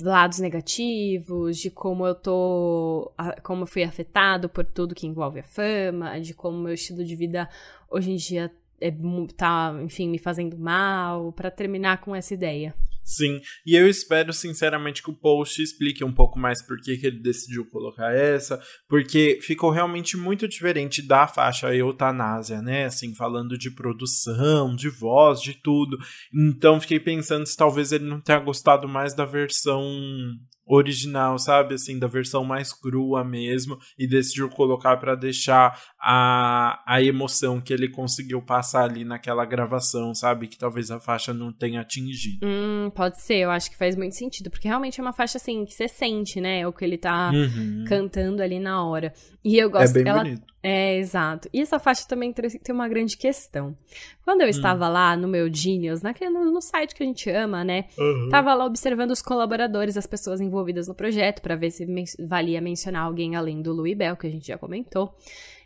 [0.01, 3.11] lados negativos, de como eu tô,
[3.43, 7.15] como eu fui afetado por tudo que envolve a fama, de como meu estilo de
[7.15, 7.49] vida
[7.89, 8.93] hoje em dia é,
[9.35, 12.73] tá, enfim, me fazendo mal, para terminar com essa ideia.
[13.09, 17.07] Sim, e eu espero sinceramente que o post explique um pouco mais por que, que
[17.07, 22.85] ele decidiu colocar essa, porque ficou realmente muito diferente da faixa eutanásia, né?
[22.85, 25.97] Assim, falando de produção, de voz, de tudo.
[26.31, 29.81] Então fiquei pensando se talvez ele não tenha gostado mais da versão
[30.69, 31.73] original, sabe?
[31.73, 37.73] Assim, da versão mais crua mesmo, e decidiu colocar para deixar a, a emoção que
[37.73, 40.47] ele conseguiu passar ali naquela gravação, sabe?
[40.47, 42.45] Que talvez a faixa não tenha atingido.
[42.45, 45.65] Hum, pode ser, eu acho que faz muito sentido, porque realmente é uma faixa assim
[45.65, 46.59] que você sente, né?
[46.59, 47.83] É o que ele tá uhum.
[47.87, 49.11] cantando ali na hora.
[49.43, 50.23] E eu gosto é bem ela...
[50.23, 50.58] bonito.
[50.61, 51.49] É, exato.
[51.53, 53.75] E essa faixa também tem uma grande questão.
[54.23, 54.49] Quando eu hum.
[54.49, 57.85] estava lá no meu Genius, naquele, no, no, site que a gente ama, né?
[57.97, 58.29] Uhum.
[58.29, 62.59] Tava lá observando os colaboradores, as pessoas envolvidas no projeto, para ver se men valia
[62.59, 65.15] mencionar alguém além do Louis Bell, que a gente já comentou.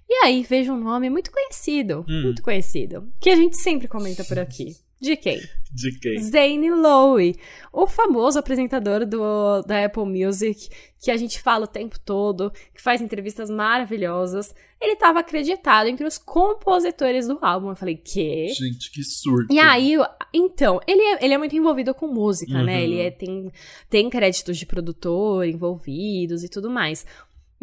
[0.08, 2.22] E aí vejo um nome muito conhecido, hum.
[2.24, 4.76] muito conhecido, que a gente sempre comenta por aqui.
[5.04, 5.41] De quem?
[5.70, 6.18] De quem?
[6.22, 7.36] Zane Lowe,
[7.74, 12.82] o famoso apresentador do, da Apple Music, que a gente fala o tempo todo, que
[12.82, 14.56] faz entrevistas maravilhosas.
[14.80, 17.72] Ele estava acreditado entre os compositores do álbum.
[17.72, 18.47] Eu falei, quê?
[18.58, 19.54] Gente, que surto.
[19.54, 19.95] E aí,
[20.34, 22.64] então, ele é, ele é muito envolvido com música, uhum.
[22.64, 22.82] né?
[22.82, 23.51] Ele é, tem,
[23.89, 27.06] tem créditos de produtor envolvidos e tudo mais.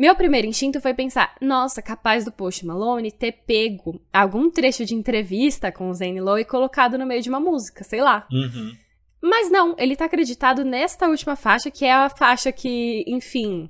[0.01, 4.95] Meu primeiro instinto foi pensar, nossa, capaz do Post Malone ter pego algum trecho de
[4.95, 8.27] entrevista com o Zane Lowe e colocado no meio de uma música, sei lá.
[8.33, 8.75] Uhum.
[9.21, 13.69] Mas não, ele tá acreditado nesta última faixa, que é a faixa que, enfim,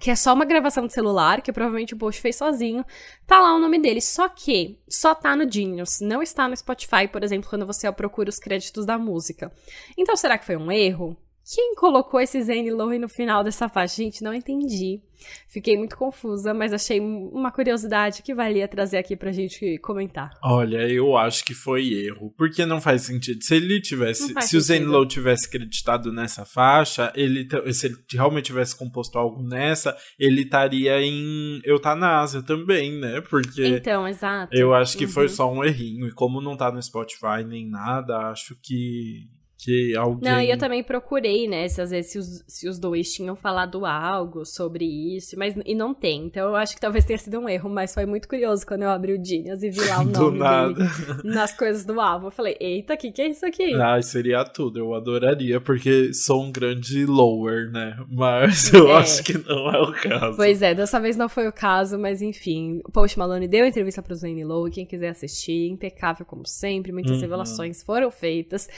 [0.00, 2.84] que é só uma gravação de celular, que provavelmente o Post fez sozinho.
[3.24, 7.06] Tá lá o nome dele, só que só tá no Genius, não está no Spotify,
[7.06, 9.52] por exemplo, quando você procura os créditos da música.
[9.96, 11.16] Então será que foi um erro?
[11.44, 13.96] Quem colocou esse Zane Lowe no final dessa faixa?
[13.96, 15.00] Gente, não entendi.
[15.48, 20.30] Fiquei muito confusa, mas achei uma curiosidade que valia trazer aqui pra gente comentar.
[20.42, 22.32] Olha, eu acho que foi erro.
[22.36, 23.42] Porque não faz sentido.
[23.42, 24.28] Se ele tivesse.
[24.28, 24.58] Se sentido.
[24.58, 29.96] o Zane Lowe tivesse acreditado nessa faixa, ele, se ele realmente tivesse composto algo nessa,
[30.18, 33.20] ele estaria em eutanásia também, né?
[33.22, 33.66] Porque.
[33.66, 34.54] Então, exato.
[34.56, 35.10] Eu acho que uhum.
[35.10, 36.06] foi só um errinho.
[36.06, 39.28] E como não tá no Spotify nem nada, acho que
[39.62, 40.30] que alguém.
[40.30, 41.68] Não, e eu também procurei, né?
[41.68, 45.74] Se às vezes se os, se os dois tinham falado algo sobre isso, mas e
[45.74, 46.24] não tem.
[46.24, 48.90] Então eu acho que talvez tenha sido um erro, mas foi muito curioso quando eu
[48.90, 50.88] abri o Genius e vi lá o nome dele
[51.24, 52.28] nas coisas do álbum.
[52.28, 53.74] Eu falei, eita, o que, que é isso aqui?
[53.74, 57.96] Ah, seria tudo, eu adoraria, porque sou um grande lower, né?
[58.10, 58.96] Mas eu é.
[58.96, 60.36] acho que não é o caso.
[60.36, 62.80] Pois é, dessa vez não foi o caso, mas enfim.
[62.86, 67.16] O Post Malone deu entrevista pro Zane Lowe, quem quiser assistir, impecável como sempre, muitas
[67.16, 67.20] uhum.
[67.20, 68.68] revelações foram feitas.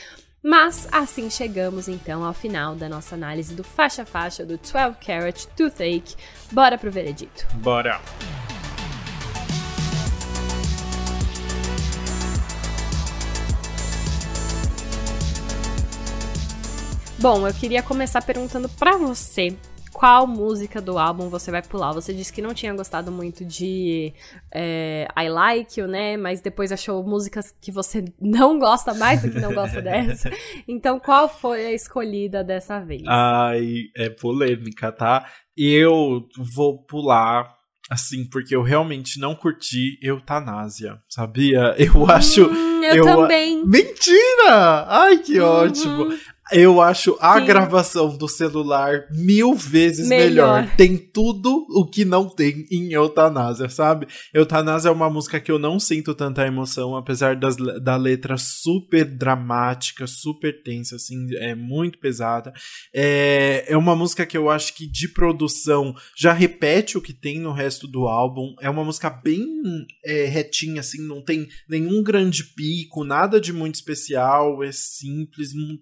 [0.44, 4.96] Mas assim chegamos então ao final da nossa análise do faixa a faixa do 12
[5.00, 6.16] Carat Toothache.
[6.50, 7.46] Bora pro veredito.
[7.54, 8.00] Bora.
[17.20, 19.56] Bom, eu queria começar perguntando para você
[19.92, 21.92] qual música do álbum você vai pular?
[21.92, 24.12] Você disse que não tinha gostado muito de
[24.52, 26.16] é, I Like You, né?
[26.16, 30.30] Mas depois achou músicas que você não gosta mais do que não gosta dessa.
[30.66, 33.02] Então, qual foi a escolhida dessa vez?
[33.06, 35.28] Ai, é polêmica, tá?
[35.56, 37.54] Eu vou pular
[37.90, 41.74] assim, porque eu realmente não curti Eutanásia, sabia?
[41.78, 42.46] Eu acho.
[42.46, 43.64] Hum, eu, eu, também.
[43.66, 44.86] Mentira!
[44.88, 45.46] Ai, que uhum.
[45.46, 46.18] ótimo!
[46.52, 47.46] Eu acho a Sim.
[47.46, 50.62] gravação do celular mil vezes melhor.
[50.62, 50.76] melhor.
[50.76, 54.06] Tem tudo o que não tem em Eutanásia, sabe?
[54.32, 59.04] Eutanásia é uma música que eu não sinto tanta emoção, apesar das, da letra super
[59.04, 62.52] dramática, super tensa, assim, é muito pesada.
[62.94, 67.38] É, é uma música que eu acho que de produção já repete o que tem
[67.38, 68.54] no resto do álbum.
[68.60, 69.46] É uma música bem
[70.04, 75.78] é, retinha, assim, não tem nenhum grande pico, nada de muito especial, é simples, não,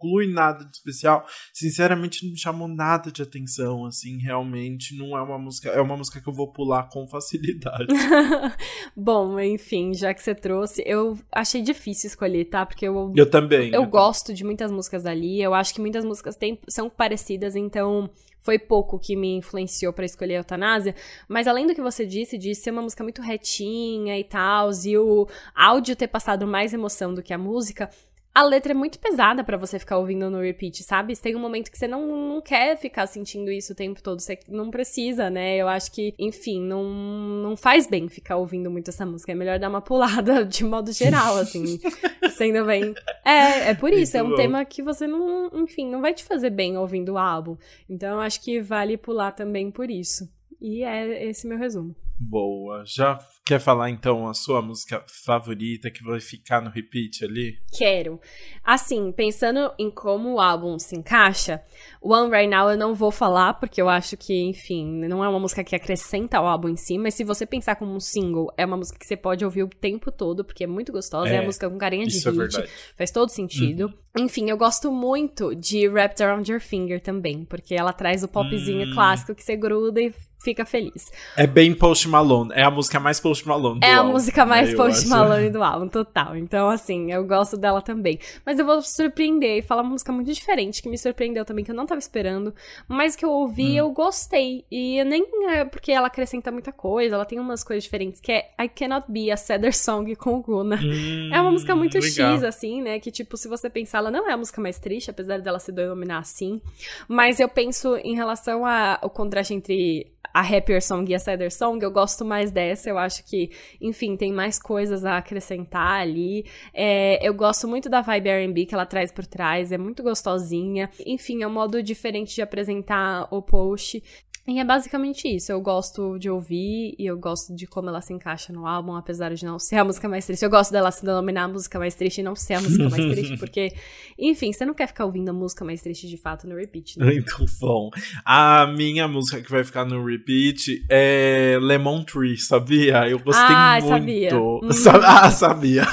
[0.00, 1.26] inclui nada de especial.
[1.52, 4.96] Sinceramente, não me chamou nada de atenção, assim, realmente.
[4.96, 5.68] Não é uma música.
[5.68, 7.86] É uma música que eu vou pular com facilidade.
[8.96, 12.64] Bom, enfim, já que você trouxe, eu achei difícil escolher, tá?
[12.64, 13.12] Porque eu.
[13.14, 13.68] Eu também.
[13.68, 14.36] Eu, eu gosto também.
[14.36, 15.40] de muitas músicas dali.
[15.40, 20.04] Eu acho que muitas músicas têm, são parecidas, então foi pouco que me influenciou para
[20.04, 20.94] escolher a eutanásia,
[21.28, 24.96] mas além do que você disse, de ser uma música muito retinha e tal, e
[24.96, 27.90] o áudio ter passado mais emoção do que a música,
[28.32, 31.16] a letra é muito pesada para você ficar ouvindo no repeat, sabe?
[31.16, 34.38] Tem um momento que você não, não quer ficar sentindo isso o tempo todo, você
[34.48, 35.56] não precisa, né?
[35.56, 39.32] Eu acho que, enfim, não, não faz bem ficar ouvindo muito essa música.
[39.32, 41.80] É melhor dar uma pulada de modo geral, assim,
[42.30, 42.94] sendo bem.
[43.24, 44.36] É, é por isso, muito é um bom.
[44.36, 47.56] tema que você não, enfim, não vai te fazer bem ouvindo o álbum.
[47.88, 50.28] Então eu acho que vale pular também por isso.
[50.60, 51.96] E é esse meu resumo.
[52.20, 52.84] Boa.
[52.84, 57.58] Já quer falar então a sua música favorita que vai ficar no repeat ali?
[57.76, 58.20] Quero.
[58.62, 61.62] Assim, pensando em como o álbum se encaixa,
[62.00, 65.40] One Right Now eu não vou falar, porque eu acho que, enfim, não é uma
[65.40, 68.66] música que acrescenta ao álbum em si, mas se você pensar como um single, é
[68.66, 71.40] uma música que você pode ouvir o tempo todo, porque é muito gostosa, é, é
[71.40, 72.66] uma música com carinha de é hit, é
[72.96, 73.86] faz todo sentido.
[73.86, 74.24] Uhum.
[74.24, 78.90] Enfim, eu gosto muito de Wrapped Around Your Finger também, porque ela traz o popzinho
[78.90, 78.94] hum.
[78.94, 81.12] clássico que você gruda e fica feliz.
[81.36, 82.50] É bem Post Malone.
[82.54, 85.62] É a música mais Post Malone do É álbum, a música mais Post Malone do
[85.62, 86.36] álbum, total.
[86.36, 88.18] Então, assim, eu gosto dela também.
[88.44, 91.70] Mas eu vou surpreender e falar uma música muito diferente, que me surpreendeu também, que
[91.70, 92.54] eu não tava esperando.
[92.88, 93.76] Mas que eu ouvi, hum.
[93.76, 94.64] eu gostei.
[94.70, 98.50] E nem é porque ela acrescenta muita coisa, ela tem umas coisas diferentes, que é
[98.60, 100.80] I Cannot Be a Sadder Song com o Guna.
[100.82, 102.34] Hum, é uma música muito legal.
[102.34, 102.98] X, assim, né?
[102.98, 105.70] Que, tipo, se você pensar, ela não é a música mais triste, apesar dela se
[105.70, 106.60] denominar assim.
[107.06, 111.82] Mas eu penso em relação ao contraste entre a Happier Song e a Sadder Song,
[111.82, 112.88] eu gosto mais dessa.
[112.88, 113.50] Eu acho que,
[113.80, 116.44] enfim, tem mais coisas a acrescentar ali.
[116.72, 120.90] É, eu gosto muito da vibe RB que ela traz por trás, é muito gostosinha.
[121.06, 124.02] Enfim, é um modo diferente de apresentar o post.
[124.50, 125.52] E é basicamente isso.
[125.52, 129.32] Eu gosto de ouvir e eu gosto de como ela se encaixa no álbum, apesar
[129.32, 130.42] de não ser a música mais triste.
[130.42, 133.04] Eu gosto dela se denominar a música mais triste e não ser a música mais
[133.14, 133.72] triste, porque,
[134.18, 137.06] enfim, você não quer ficar ouvindo a música mais triste de fato no repeat, né?
[137.06, 137.90] Muito bom.
[138.24, 143.08] A minha música que vai ficar no repeat é Lemon Tree, sabia?
[143.08, 143.88] Eu gostei ah, muito.
[143.88, 144.30] Sabia.
[144.40, 144.70] Hum.
[145.04, 145.84] Ah, sabia.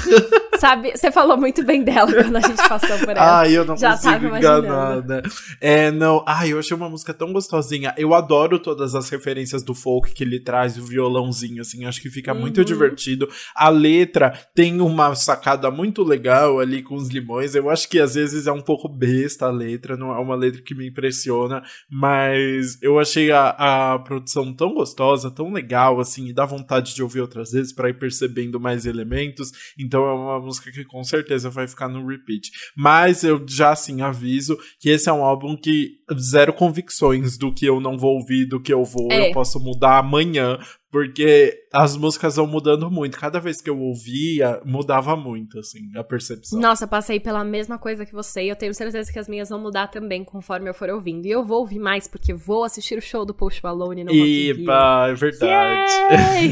[0.60, 3.40] Sabe, você falou muito bem dela quando a gente passou por ela.
[3.40, 5.22] Ai, eu não Já consigo enganar, né?
[5.62, 6.24] É, não.
[6.28, 7.94] Ai, eu achei uma música tão gostosinha.
[7.98, 12.10] Eu adoro todas as referências do folk que ele traz, o violãozinho, assim, acho que
[12.10, 12.42] fica uhum.
[12.42, 13.28] muito divertido.
[13.56, 17.56] A letra tem uma sacada muito legal ali com os limões.
[17.56, 20.62] Eu acho que às vezes é um pouco besta a letra, não é uma letra
[20.62, 23.50] que me impressiona, mas eu achei a,
[23.94, 27.90] a produção tão gostosa, tão legal, assim, e dá vontade de ouvir outras vezes para
[27.90, 29.52] ir percebendo mais elementos.
[29.78, 32.50] Então é uma música que com certeza vai ficar no repeat.
[32.76, 37.66] Mas eu já assim aviso que esse é um álbum que zero convicções do que
[37.66, 39.30] eu não vou ouvir, do que eu vou, é.
[39.30, 40.58] eu posso mudar amanhã,
[40.90, 43.20] porque as músicas vão mudando muito.
[43.20, 46.60] Cada vez que eu ouvia, mudava muito, assim, a percepção.
[46.60, 49.60] Nossa, passei pela mesma coisa que você e eu tenho certeza que as minhas vão
[49.60, 51.26] mudar também conforme eu for ouvindo.
[51.26, 55.08] E eu vou ouvir mais, porque vou assistir o show do Post Malone no Ipa,
[55.10, 55.92] é verdade.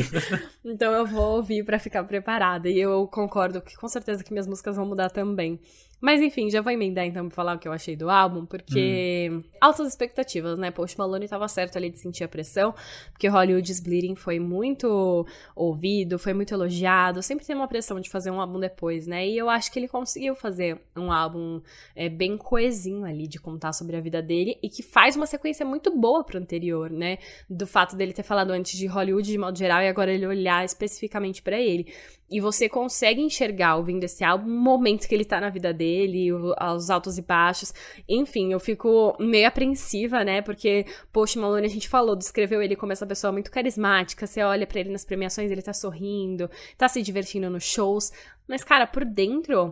[0.66, 2.70] então eu vou ouvir para ficar preparada.
[2.70, 5.60] E eu concordo que com certeza que minhas músicas vão mudar também.
[6.06, 9.28] Mas enfim, já vou emendar então pra falar o que eu achei do álbum, porque
[9.32, 9.41] hum.
[9.60, 10.70] altas expectativas, né?
[10.70, 12.76] Post Malone tava certo ali de sentir a pressão,
[13.12, 15.26] porque Hollywood's Bleeding foi muito
[15.56, 19.28] ouvido, foi muito elogiado, sempre tem uma pressão de fazer um álbum depois, né?
[19.28, 21.60] E eu acho que ele conseguiu fazer um álbum
[21.95, 25.66] é, bem coesinho ali, de contar sobre a vida dele, e que faz uma sequência
[25.66, 27.18] muito boa pro anterior, né?
[27.49, 30.64] Do fato dele ter falado antes de Hollywood de modo geral e agora ele olhar
[30.64, 31.91] especificamente para ele.
[32.30, 36.34] E você consegue enxergar ouvindo esse álbum o momento que ele tá na vida dele,
[36.34, 37.72] os altos e baixos.
[38.10, 40.42] Enfim, eu fico meio apreensiva, né?
[40.42, 44.26] Porque Post Malone, a gente falou, descreveu ele como essa pessoa muito carismática.
[44.26, 48.12] Você olha para ele nas premiações, ele tá sorrindo, tá se divertindo nos shows.
[48.48, 49.72] Mas, cara, por dentro,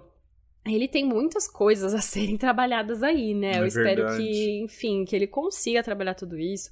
[0.63, 3.53] ele tem muitas coisas a serem trabalhadas aí, né?
[3.53, 4.23] É eu espero verdade.
[4.23, 6.69] que, enfim, que ele consiga trabalhar tudo isso.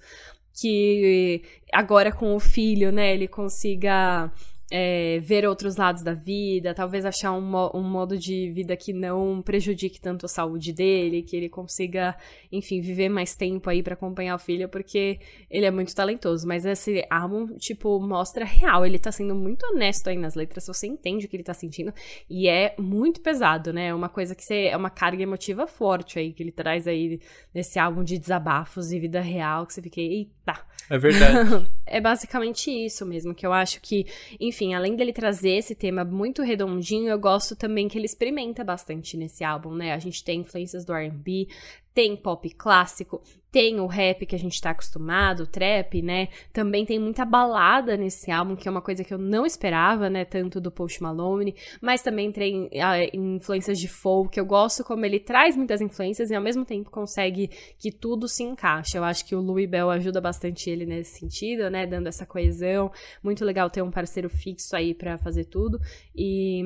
[0.54, 1.42] Que
[1.74, 4.32] agora com o filho, né, ele consiga
[4.72, 7.44] é, ver outros lados da vida, talvez achar um,
[7.76, 12.16] um, modo de vida que não prejudique tanto a saúde dele, que ele consiga,
[12.50, 15.20] enfim, viver mais tempo aí para acompanhar o filho, porque
[15.50, 16.48] ele é muito talentoso.
[16.48, 20.88] Mas esse álbum, tipo, mostra real, ele tá sendo muito honesto aí nas letras, você
[20.88, 21.94] entende o que ele tá sentindo,
[22.30, 23.88] e é muito pesado, né?
[23.88, 27.20] É uma coisa que você, é uma carga emotiva forte aí, que ele traz aí
[27.54, 30.71] nesse álbum de desabafos e vida real, que você fica, eita.
[30.92, 31.72] É verdade.
[31.88, 34.06] é basicamente isso mesmo, que eu acho que,
[34.38, 39.16] enfim, além dele trazer esse tema muito redondinho, eu gosto também que ele experimenta bastante
[39.16, 39.94] nesse álbum, né?
[39.94, 41.48] A gente tem influências do R&B,
[41.94, 43.22] tem pop clássico,
[43.52, 46.30] tem o rap que a gente tá acostumado, o trap, né?
[46.54, 50.24] Também tem muita balada nesse álbum, que é uma coisa que eu não esperava, né?
[50.24, 52.70] Tanto do Post Malone, mas também tem uh,
[53.14, 54.38] influências de folk.
[54.38, 58.42] Eu gosto como ele traz muitas influências e ao mesmo tempo consegue que tudo se
[58.42, 58.98] encaixe.
[58.98, 61.86] Eu acho que o Louis Bell ajuda bastante ele nesse sentido, né?
[61.86, 62.90] Dando essa coesão.
[63.22, 65.78] Muito legal ter um parceiro fixo aí para fazer tudo.
[66.16, 66.64] E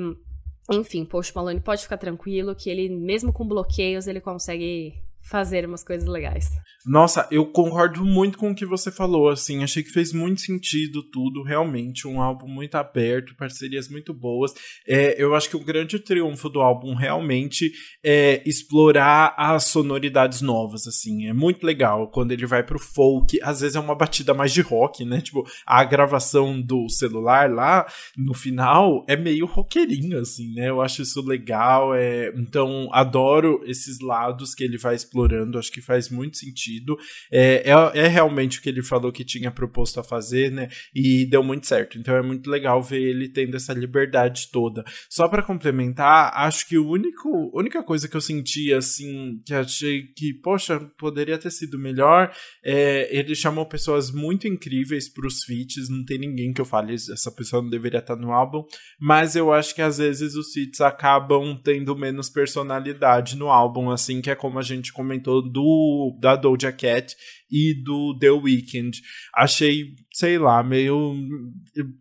[0.71, 5.84] enfim, Post Malone pode ficar tranquilo que ele, mesmo com bloqueios, ele consegue fazer umas
[5.84, 6.49] coisas legais.
[6.86, 11.01] Nossa, eu concordo muito com o que você falou, assim, achei que fez muito sentido
[11.01, 14.53] tudo, realmente, um álbum muito aberto, parcerias muito boas.
[14.88, 17.71] É, eu acho que o grande triunfo do álbum realmente
[18.03, 23.61] é explorar as sonoridades novas, assim, é muito legal quando ele vai pro folk, às
[23.61, 28.36] vezes é uma batida mais de rock, né, tipo, a gravação do celular lá, no
[28.36, 32.32] final, é meio roqueirinho, assim, né, eu acho isso legal, é...
[32.36, 36.97] então adoro esses lados que ele vai explorar explorando, acho que faz muito sentido.
[37.32, 40.68] É, é, é, realmente o que ele falou que tinha proposto a fazer, né?
[40.93, 41.97] E deu muito certo.
[41.97, 44.84] Então é muito legal ver ele tendo essa liberdade toda.
[45.09, 50.03] Só para complementar, acho que o único, única coisa que eu senti, assim, que achei
[50.16, 52.32] que, poxa, poderia ter sido melhor,
[52.63, 57.32] é, ele chamou pessoas muito incríveis pros feats, não tem ninguém que eu fale, essa
[57.32, 58.66] pessoa não deveria estar no álbum,
[58.99, 64.22] mas eu acho que às vezes os feats acabam tendo menos personalidade no álbum, assim,
[64.26, 64.91] que é como a gente
[65.41, 67.15] do da Doja Cat
[67.49, 69.01] e do The Weeknd.
[69.33, 71.15] Achei, sei lá, meio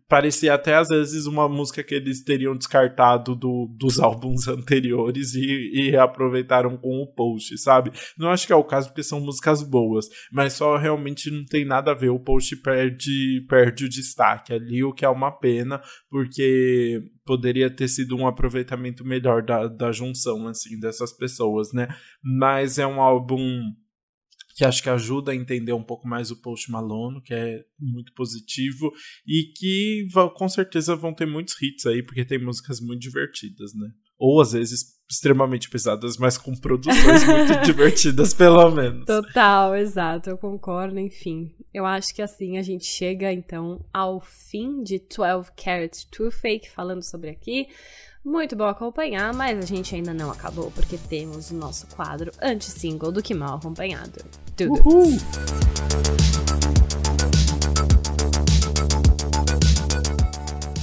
[0.07, 5.71] parecia até às vezes uma música que eles teriam descartado do, dos álbuns anteriores e,
[5.73, 7.91] e reaproveitaram com o post, sabe?
[8.17, 11.65] Não acho que é o caso porque são músicas boas, mas só realmente não tem
[11.65, 12.09] nada a ver.
[12.09, 17.87] O post perde perde o destaque ali, o que é uma pena, porque poderia ter
[17.87, 21.87] sido um aproveitamento melhor da, da junção, assim, dessas pessoas, né?
[22.23, 23.61] Mas é um álbum
[24.55, 28.13] que acho que ajuda a entender um pouco mais o Post Malone, que é muito
[28.13, 28.89] positivo,
[29.27, 33.89] e que com certeza vão ter muitos hits aí, porque tem músicas muito divertidas, né?
[34.17, 39.05] Ou às vezes extremamente pesadas, mas com produções muito divertidas, pelo menos.
[39.05, 41.53] Total, exato, eu concordo, enfim.
[41.73, 46.71] Eu acho que assim a gente chega então ao fim de 12 Carat Too Fake
[46.71, 47.67] falando sobre aqui.
[48.25, 53.11] Muito bom acompanhar, mas a gente ainda não acabou porque temos o nosso quadro anti-single
[53.11, 54.25] do Que Mal Acompanhado.
[54.55, 54.71] Tudo.
[54.79, 55.11] Uhul.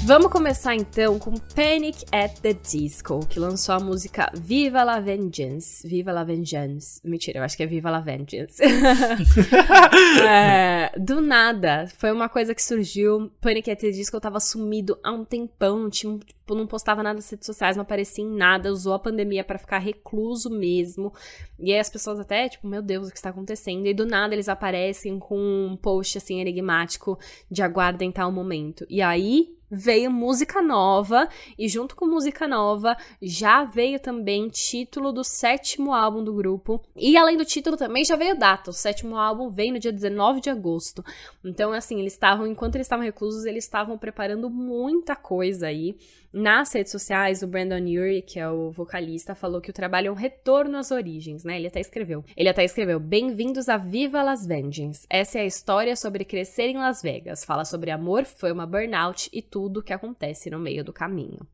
[0.05, 5.86] Vamos começar então com Panic at the Disco, que lançou a música Viva la Vengeance.
[5.86, 7.00] Viva la Vengeance.
[7.05, 8.61] Mentira, eu acho que é Viva la Vengeance.
[10.28, 13.30] é, do nada, foi uma coisa que surgiu.
[13.40, 17.16] Panic at the Disco tava sumido há um tempão, não, tinha, tipo, não postava nada
[17.16, 21.12] nas redes sociais, não aparecia em nada, usou a pandemia para ficar recluso mesmo.
[21.61, 23.86] E aí as pessoas até, tipo, meu Deus, o que está acontecendo?
[23.86, 27.16] E do nada eles aparecem com um post assim enigmático
[27.48, 28.84] de aguardem tal momento.
[28.90, 31.26] E aí veio música nova
[31.58, 36.82] e junto com música nova já veio também título do sétimo álbum do grupo.
[36.94, 38.68] E além do título também já veio data.
[38.68, 41.02] O sétimo álbum vem no dia 19 de agosto.
[41.42, 45.96] Então assim, eles estavam enquanto eles estavam reclusos, eles estavam preparando muita coisa aí.
[46.33, 50.11] Nas redes sociais, o Brandon Urie, que é o vocalista, falou que o trabalho é
[50.11, 51.59] um retorno às origens, né?
[51.59, 52.24] Ele até escreveu.
[52.35, 55.07] Ele até escreveu: Bem-vindos a Viva Las Vengeance.
[55.11, 57.45] Essa é a história sobre crescer em Las Vegas.
[57.45, 61.47] Fala sobre amor, foi uma burnout e tudo que acontece no meio do caminho.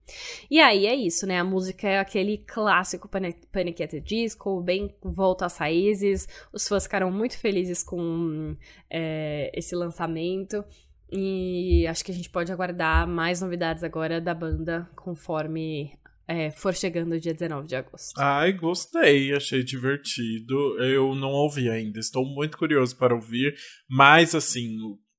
[0.49, 1.41] E aí é isso, né?
[1.41, 6.29] A música é aquele clássico Panic at the Disco, bem volta às raízes.
[6.53, 8.57] Os fãs ficaram muito felizes com
[8.89, 10.65] é, esse lançamento.
[11.11, 15.93] E acho que a gente pode aguardar mais novidades agora da banda conforme
[16.27, 18.13] é, for chegando o dia 19 de agosto.
[18.19, 20.79] Ai, gostei, achei divertido.
[20.79, 23.55] Eu não ouvi ainda, estou muito curioso para ouvir,
[23.89, 24.77] mas assim,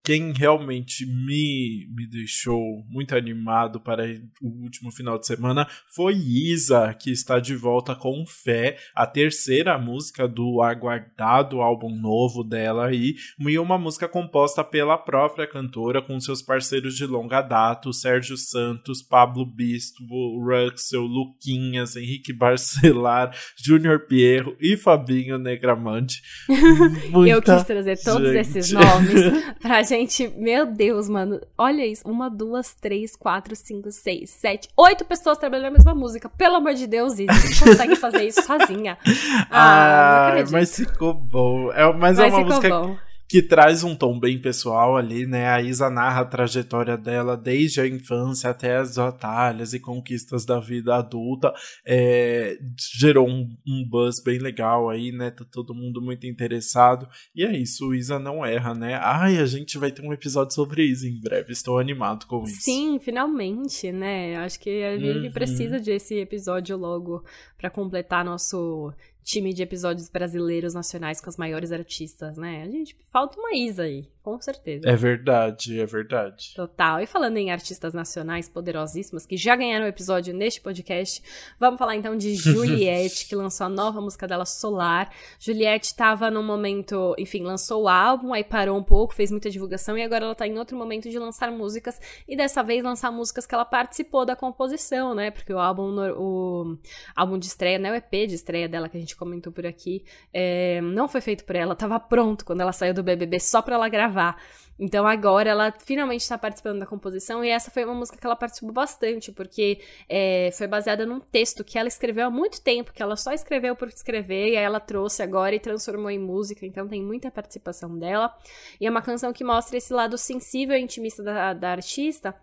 [0.09, 4.03] quem realmente me, me deixou muito animado para
[4.41, 9.77] o último final de semana foi Isa, que está de volta com Fé, a terceira
[9.77, 16.19] música do aguardado álbum novo dela aí, e uma música composta pela própria cantora com
[16.19, 24.57] seus parceiros de longa data, Sérgio Santos, Pablo Bispo, Ruxel, Luquinhas, Henrique Barcelar, Júnior Pierro
[24.59, 26.23] e Fabinho Negramante.
[27.27, 28.39] Eu quis trazer todos gente.
[28.39, 29.21] esses nomes
[29.61, 29.98] pra gente,
[30.37, 31.41] meu Deus, mano.
[31.57, 32.07] Olha isso.
[32.07, 36.29] Uma, duas, três, quatro, cinco, seis, sete, oito pessoas trabalhando a mesma música.
[36.29, 37.33] Pelo amor de Deus, Isa.
[37.33, 38.97] Você consegue fazer isso sozinha.
[39.51, 41.71] Ah, ah mas ficou bom.
[41.71, 42.69] É, mas, mas é uma música.
[42.69, 45.49] Bom que traz um tom bem pessoal ali, né?
[45.49, 50.59] A Isa narra a trajetória dela desde a infância até as batalhas e conquistas da
[50.59, 51.53] vida adulta.
[51.85, 52.57] É,
[52.97, 55.29] gerou um, um, buzz bem legal aí, né?
[55.29, 57.07] Tá todo mundo muito interessado.
[57.35, 58.95] E é isso, Isa não erra, né?
[58.95, 61.51] Ai, a gente vai ter um episódio sobre isso em breve.
[61.53, 62.61] Estou animado com isso.
[62.61, 64.37] Sim, finalmente, né?
[64.37, 65.31] Acho que a gente uhum.
[65.31, 67.23] precisa desse episódio logo
[67.59, 68.91] para completar nosso
[69.23, 72.63] time de episódios brasileiros nacionais com as maiores artistas, né?
[72.63, 74.87] A gente falta uma Isa aí com certeza.
[74.87, 76.53] É verdade, é verdade.
[76.55, 77.01] Total.
[77.01, 81.23] E falando em artistas nacionais poderosíssimas que já ganharam episódio neste podcast,
[81.59, 85.11] vamos falar então de Juliette, que lançou a nova música dela, Solar.
[85.39, 89.97] Juliette estava num momento, enfim, lançou o álbum, aí parou um pouco, fez muita divulgação
[89.97, 93.47] e agora ela tá em outro momento de lançar músicas e dessa vez lançar músicas
[93.47, 95.31] que ela participou da composição, né?
[95.31, 96.77] Porque o álbum, o
[97.15, 97.91] álbum de estreia, né?
[97.91, 100.03] O EP de estreia dela que a gente comentou por aqui,
[100.33, 103.75] é, não foi feito por ela, tava pronto quando ela saiu do BBB só pra
[103.75, 104.41] ela gravar gravar.
[104.81, 108.35] Então agora ela finalmente está participando da composição e essa foi uma música que ela
[108.35, 113.03] participou bastante, porque é, foi baseada num texto que ela escreveu há muito tempo, que
[113.03, 116.87] ela só escreveu por escrever, e aí ela trouxe agora e transformou em música, então
[116.87, 118.33] tem muita participação dela.
[118.79, 122.33] E é uma canção que mostra esse lado sensível e intimista da, da artista,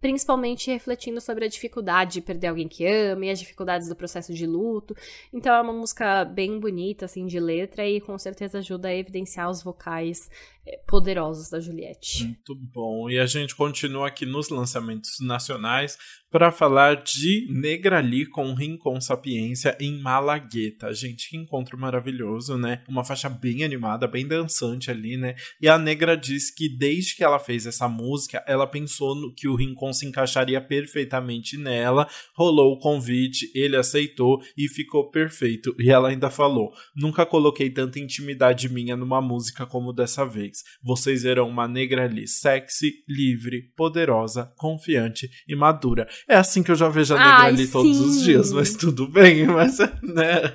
[0.00, 4.32] principalmente refletindo sobre a dificuldade de perder alguém que ama e as dificuldades do processo
[4.32, 4.96] de luto.
[5.32, 9.50] Então é uma música bem bonita, assim, de letra e com certeza ajuda a evidenciar
[9.50, 10.30] os vocais
[10.66, 12.24] é, poderosos da Juliette.
[12.24, 13.08] Muito bom.
[13.08, 15.96] E a gente continua aqui nos lançamentos nacionais
[16.30, 20.92] para falar de Negrali com Rincon Sapiência em Malagueta.
[20.92, 22.82] Gente, que encontro maravilhoso, né?
[22.88, 25.36] Uma faixa bem animada, bem dançante ali, né?
[25.60, 29.46] E a Negra diz que desde que ela fez essa música, ela pensou no, que
[29.48, 32.08] o Rincon se encaixaria perfeitamente nela.
[32.34, 35.74] Rolou o convite, ele aceitou e ficou perfeito.
[35.78, 40.55] E ela ainda falou: Nunca coloquei tanta intimidade minha numa música como dessa vez.
[40.82, 46.08] Vocês verão uma Negrali sexy, livre, poderosa, confiante e madura.
[46.28, 47.72] É assim que eu já vejo a negra Ai, ali sim.
[47.72, 50.52] todos os dias, mas tudo bem, mas né,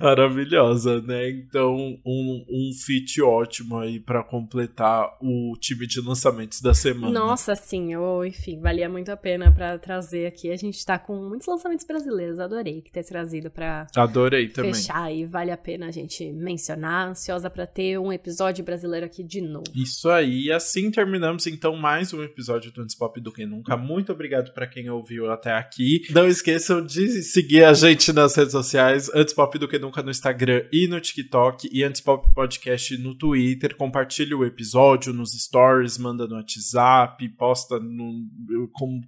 [0.00, 1.30] maravilhosa, né?
[1.30, 7.12] Então, um, um feat ótimo aí para completar o time de lançamentos da semana.
[7.12, 10.50] Nossa, sim, eu, enfim, valia muito a pena para trazer aqui.
[10.50, 14.74] A gente tá com muitos lançamentos brasileiros, adorei que ter trazido para Adorei também.
[14.74, 19.22] Fechar e vale a pena a gente mencionar, ansiosa para ter um episódio brasileiro aqui
[19.22, 19.64] de novo.
[19.74, 23.76] Isso aí, assim terminamos então mais um episódio do Antes Pop do que nunca.
[23.76, 26.02] Muito obrigado para quem ouviu até aqui.
[26.10, 30.10] Não esqueçam de seguir a gente nas redes sociais, Antes Pop do que nunca no
[30.10, 33.76] Instagram e no TikTok, e Antes Pop Podcast no Twitter.
[33.76, 38.28] Compartilhe o episódio nos stories, manda no WhatsApp, posta no.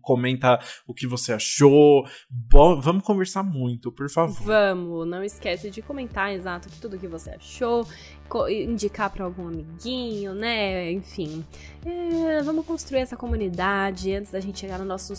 [0.00, 2.06] comenta o que você achou.
[2.30, 4.42] Bom, vamos conversar muito, por favor.
[4.44, 7.86] Vamos, não esquece de comentar exato tudo que você achou
[8.48, 10.90] indicar para algum amiguinho, né?
[10.92, 11.44] Enfim,
[11.84, 15.14] é, vamos construir essa comunidade antes da gente chegar no nosso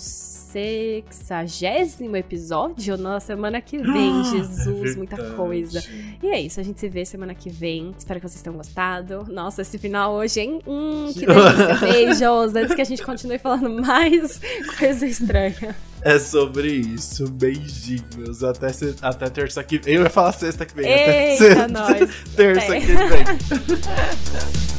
[0.47, 4.23] sexagésimo episódio na semana que vem.
[4.25, 5.81] Jesus, é muita coisa.
[6.21, 7.93] E é isso, a gente se vê semana que vem.
[7.97, 9.25] Espero que vocês tenham gostado.
[9.29, 10.59] Nossa, esse final hoje, hein?
[10.67, 11.79] Hum, que delícia.
[11.79, 12.55] Beijos.
[12.55, 14.41] Antes que a gente continue falando mais
[14.77, 15.75] coisa estranha.
[16.01, 17.29] É sobre isso.
[17.29, 18.43] Beijinhos.
[18.43, 18.67] Até,
[19.01, 19.95] até terça que vem.
[19.95, 20.85] Eu ia falar sexta que vem.
[20.85, 22.09] Eita, até nós.
[22.35, 24.76] terça que vem.